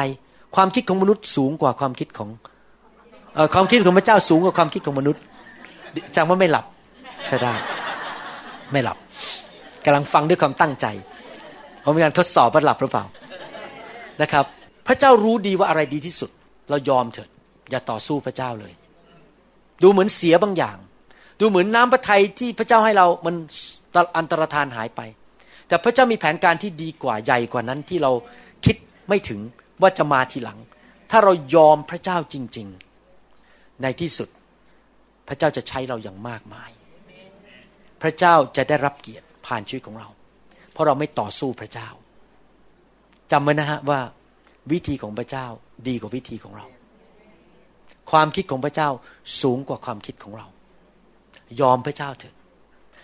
[0.56, 2.30] ความคิดของมนุษย์สูงกว่าความคิดของ
[3.54, 5.22] ความคิดของพระเจ้าสูงกว่าความคิดของมนุษย์
[6.12, 6.66] แสดงว่าไม่หลับ
[7.28, 7.54] ใช่ได้
[8.72, 8.98] ไม่หลับ
[9.86, 10.86] กำลังฟังด้วยความตั้งใจ
[11.82, 13.06] เขามีการทดสอบว่าหลับหรือเปล่า
[14.22, 14.46] นะครับ
[14.88, 16.30] พระเจ้ารู้ดีว่าอะไรดีที่สุด
[16.70, 17.30] เรายอมเถิด
[17.70, 18.74] อย่าต่อสู้พระเจ้าเลย
[19.84, 20.78] ดูเหมือนเสียบางอย่าง
[21.40, 23.36] ดูเหมือนน้ำพระทัยที่พระเจ้าให้เรามัน
[24.18, 25.02] อันตรธานหายไป
[25.68, 28.12] แต่พระเจ้ามีแผนการที่ดีกว่าใหญ่กว่านั้นที่เรา
[28.66, 28.76] คิด
[29.10, 29.40] ไม่ถึง
[29.82, 30.60] ว่าจะมาทีหลัง
[31.12, 32.87] ถ้าเรายอมพระเจ้าจริง ๆ
[33.82, 34.30] ในที่สุด
[35.28, 36.72] พระเจ้าจะใช้เราอย่างมากมาย
[38.02, 40.10] พระเจ้าจะได้รับเกียรติผ่านชีวิตของเรา
[40.72, 41.90] เพราะเราไม่ต่อสู้พระเจ้า
[43.32, 44.00] จำไว้นะฮะว่า
[44.72, 45.46] วิธีของพระเจ้า
[45.88, 46.66] ดีกว่าวิธีของเรา
[48.12, 48.90] ความคิดของพระเจ้า
[49.42, 50.48] สูงกว่าความคิดของเรา
[51.62, 52.36] ยอมพระเจ้าเถอะ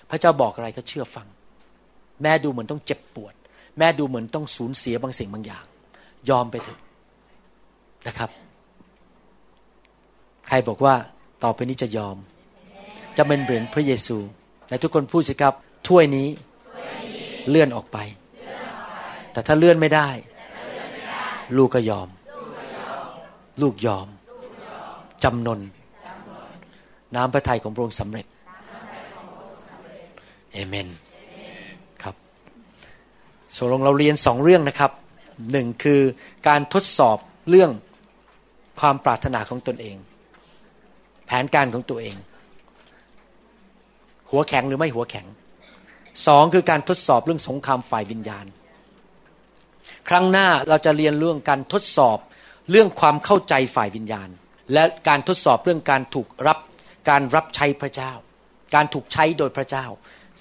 [0.09, 1.28] พระเจ้าบอกอะไรก็เชื่อฟัง
[2.21, 3.34] แม่ดูเหมือนต้องเจ็บปวด
[3.80, 5.65] แม่ดูเหมือนต้องสูญเสียบางสิ่งบางอย่าง
[6.30, 6.80] ยอมไปเถอะ
[8.07, 8.30] นะครับ
[10.47, 10.95] ใครบอกว่า
[11.43, 12.15] ต่อไปนี้จะยอม
[13.17, 14.17] จะเป็นเหมือนพระเยซู
[14.67, 15.53] แต่ทุกคนพูดสิครับ
[15.87, 16.27] ถ้วยนี้
[17.49, 17.97] เลื่อนออกไป
[19.31, 20.09] แต่ถ้าเลื่อนไม่ได้
[21.57, 22.07] ลูกก็ยอม
[23.61, 24.07] ลูกยอม
[25.23, 25.59] จำนน
[27.15, 28.25] น้ำพระทัยของพระองค์สำเร็จ
[30.53, 30.87] เอเมน
[32.03, 32.15] ครับ
[33.55, 34.91] ส่วนลงเราเรียนสองเรื่องนะครับ
[35.51, 36.01] หนึ่งคือ
[36.47, 37.17] การทดสอบ
[37.49, 37.71] เรื่อง
[38.79, 39.97] ความปรารถนาของตนเอง
[41.26, 42.15] แผนการของตัวเอง
[44.32, 45.26] หัวแข็งหรือไม่หัวแข็ง
[46.28, 48.45] สองคือการทดสอบเรื่องสงครามฝ่ายวิญญาณ
[50.09, 52.17] ครั้งหน้าเราจะเรียนเรื่องการทดสอบ
[52.71, 54.30] เรื่องความเข้าใจฝ่ายวิญญาณ
[54.74, 56.57] และการทดสอบเรื่องการถูกรับ
[57.09, 58.11] การรับใช้พระเจ้า
[58.76, 59.86] การถูกใช้โดยพระเจ้า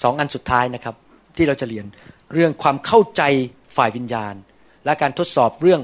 [0.03, 0.95] สองอันสุดท้ายนะครับ
[1.37, 1.87] ที่เราจะเรียน
[2.35, 3.23] เรื่องความเข้าใจ
[3.77, 4.35] ฝ่ายวิญญาณ
[4.85, 5.83] และการทดสอบเรื่อง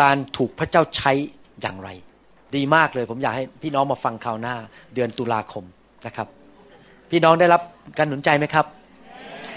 [0.00, 1.12] การถูกพระเจ้าใช้
[1.60, 1.88] อย่างไร
[2.56, 4.54] ดีมากเลย ผมอยากให้พี่น้องมาฟังคราวหน้า
[4.94, 5.64] เดือนตุลาคม
[6.06, 6.28] นะครับ
[7.10, 7.60] พี่น้องได้รับ
[7.98, 8.66] การหนุนใจไหมครับ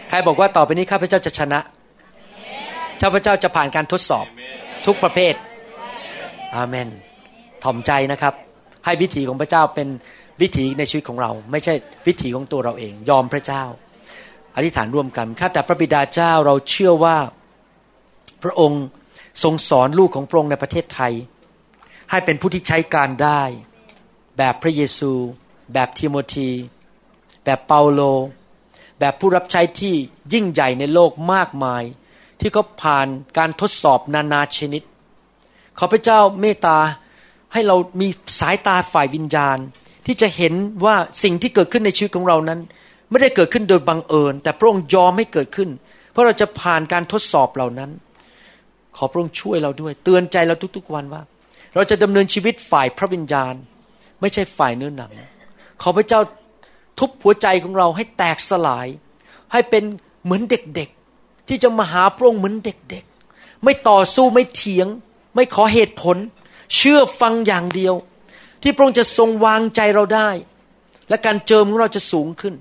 [0.10, 1.60] ใครบอกว่าต่อไปนี้ข้าพเจ้าจะชนะ
[3.02, 4.26] ข้าพเจ้าจะผ่านการทดสอบ
[4.86, 5.34] ทุกประเภท
[6.56, 6.88] อาเมน
[7.64, 8.34] ถ่อมใจนะครับ
[8.86, 9.88] ให้วิถีของพระเจ้าเป็น
[10.42, 11.74] วิถีในชีวิตของเรา ไม่ใช่
[12.08, 13.64] วิถีของตัวเราเอง ยอมพระเจ้า
[14.56, 17.18] อธิษฐานร่วมกันข้าแต่พระบิดาเจ้าเราเชื่อว่า
[18.44, 18.84] พระองค์
[19.44, 21.14] ทรงสอนลูกของพระองค์ในประเทศไทย
[22.16, 23.42] ให้เป็นผู้ที่ใช้การได้
[24.38, 25.12] แบบพระเยซู
[25.74, 26.52] แบบทิโมธี
[27.44, 28.02] แบบเปาโล
[29.00, 29.96] แบบผู้รับใช้ที่
[30.34, 31.84] ยิ่งใหญ่ในโลกมากมาย
[32.40, 33.08] ที่เขาผ่าน
[33.38, 34.84] การทดสอบนานาชนิด
[35.78, 36.80] ขอพระเจ้าเมตตา
[37.54, 38.08] ให้เรามี
[38.40, 39.58] สายตาฝ่ายวิญญาณ
[40.06, 40.54] ที่จะเห็น
[40.86, 42.60] ว่าสิ่งที่เกิดขึ้นในชีวิตของเรานั้น
[43.10, 45.70] ไม่ได้เกิดขึ้นโดยบังเอิญ แต่พระองค์ยอมให้เกิดขึ้น
[46.12, 47.92] เพื่อเราจะผ่านการทดสอบเหล่านั้น
[48.98, 51.22] ขอพระองค์ช่วยเราด้วย เตือนใจเราทุกๆวันว่า
[51.76, 53.54] เราจะดำเนินชีวิตฝ่ายพระวิญญาณ
[54.22, 55.12] ไม่ใช่ฝ่ายเนื้อหนัง
[55.82, 56.20] ขอพระเจ้า
[57.00, 58.88] ทุบหัวใจของเราให้แตกสลาย
[59.52, 59.84] ให้เป็น
[60.24, 64.88] เหมือนเด็กๆ ที่จะมาหาพระองค์เหมือนเด็กๆ ไม่ต่อสู้ไม่เถียง
[65.36, 66.18] ไม่ขอเหตุผล
[66.76, 67.96] เชื่อฟังอย่างเดียว
[68.62, 70.30] ที่พระองค์จะทรงวางใจเราได้
[71.10, 72.54] และการเจิมของเราจะสูงขึ้น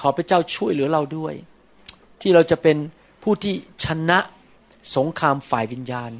[0.00, 1.34] ขอพระเจ้าช่วยเหลือเราด้วย
[2.20, 2.76] ที่เราจะเป็น
[3.22, 4.18] ผู้ที่ชนะ
[4.96, 6.10] สงครามฝ่ายวิญญาณ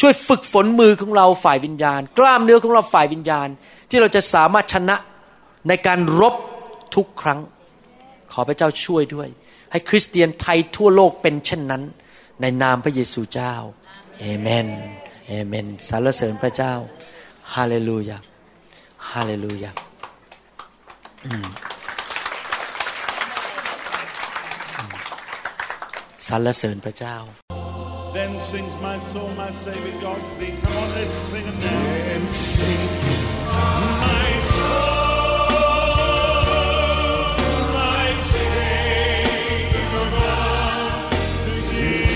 [0.00, 3.48] ช่วยฝึกฝนมือของเราฝ่ายวิญญาณ กล้ามเนื้อของเราฝ่ายวิญญาณ
[3.90, 4.96] ที่เราจะสามารถชนะ
[5.68, 6.34] ในการรบ
[6.94, 7.40] ทุกครั้ง
[8.32, 9.28] ขอพระเจ้าช่วยด้วย
[9.70, 11.82] ให้คริสเตียนไทยทั่วโลกเป็นเช่นนั้น
[12.40, 13.54] ในนามพระเยซูเจ้า
[14.20, 14.68] เอเมน
[15.28, 16.74] เอเมนสรรเสริญพระเจ้า
[17.54, 18.18] ฮาเลลูยา
[19.10, 19.70] ฮาเลลูยา
[26.28, 27.16] สรรเสริญพระเจ้า
[28.28, 30.52] Then sings my soul, my Savior God to thee.
[30.62, 31.82] Come on, let's sing it now.
[32.08, 33.20] Then sings
[34.04, 35.88] my soul,
[37.78, 41.10] my Savior God
[41.44, 42.12] to thee.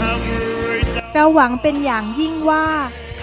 [0.00, 2.66] How great thou เราหวังเป็นอย่างยิ่งว่า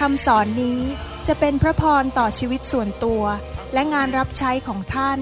[0.00, 0.80] คำสอนนี้
[1.26, 3.22] จะเป็นพระพรต่อชีวิตส่วนตัว
[3.72, 5.20] และงานรับใช้ของท่าน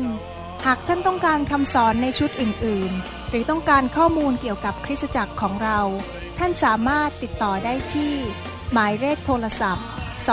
[0.67, 5.81] หากท่านต้องการคำสอนในชุดอื่น ๆ หรือต้องการข้อมูลเกี่ยวกับคริสตจักรของเรา
[6.39, 8.15] ท่านสามารถติดต่อได้ที่
[8.73, 9.87] หมายเลขโทรศัพท์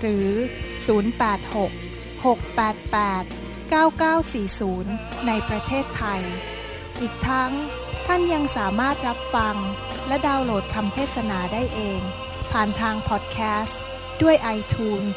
[0.00, 0.28] หรือ
[1.06, 3.24] 086 688
[3.72, 6.22] 9940 ในประเทศไทย
[7.00, 7.52] อีกทั้ง
[8.06, 9.56] ท่านยังสามารถรับฟัง
[10.06, 12.00] และดาวน์โหลดคำเทศนาได้เอง
[12.52, 13.80] ผ่านทางพอดแคสต์
[14.22, 15.16] ด้วย iTunes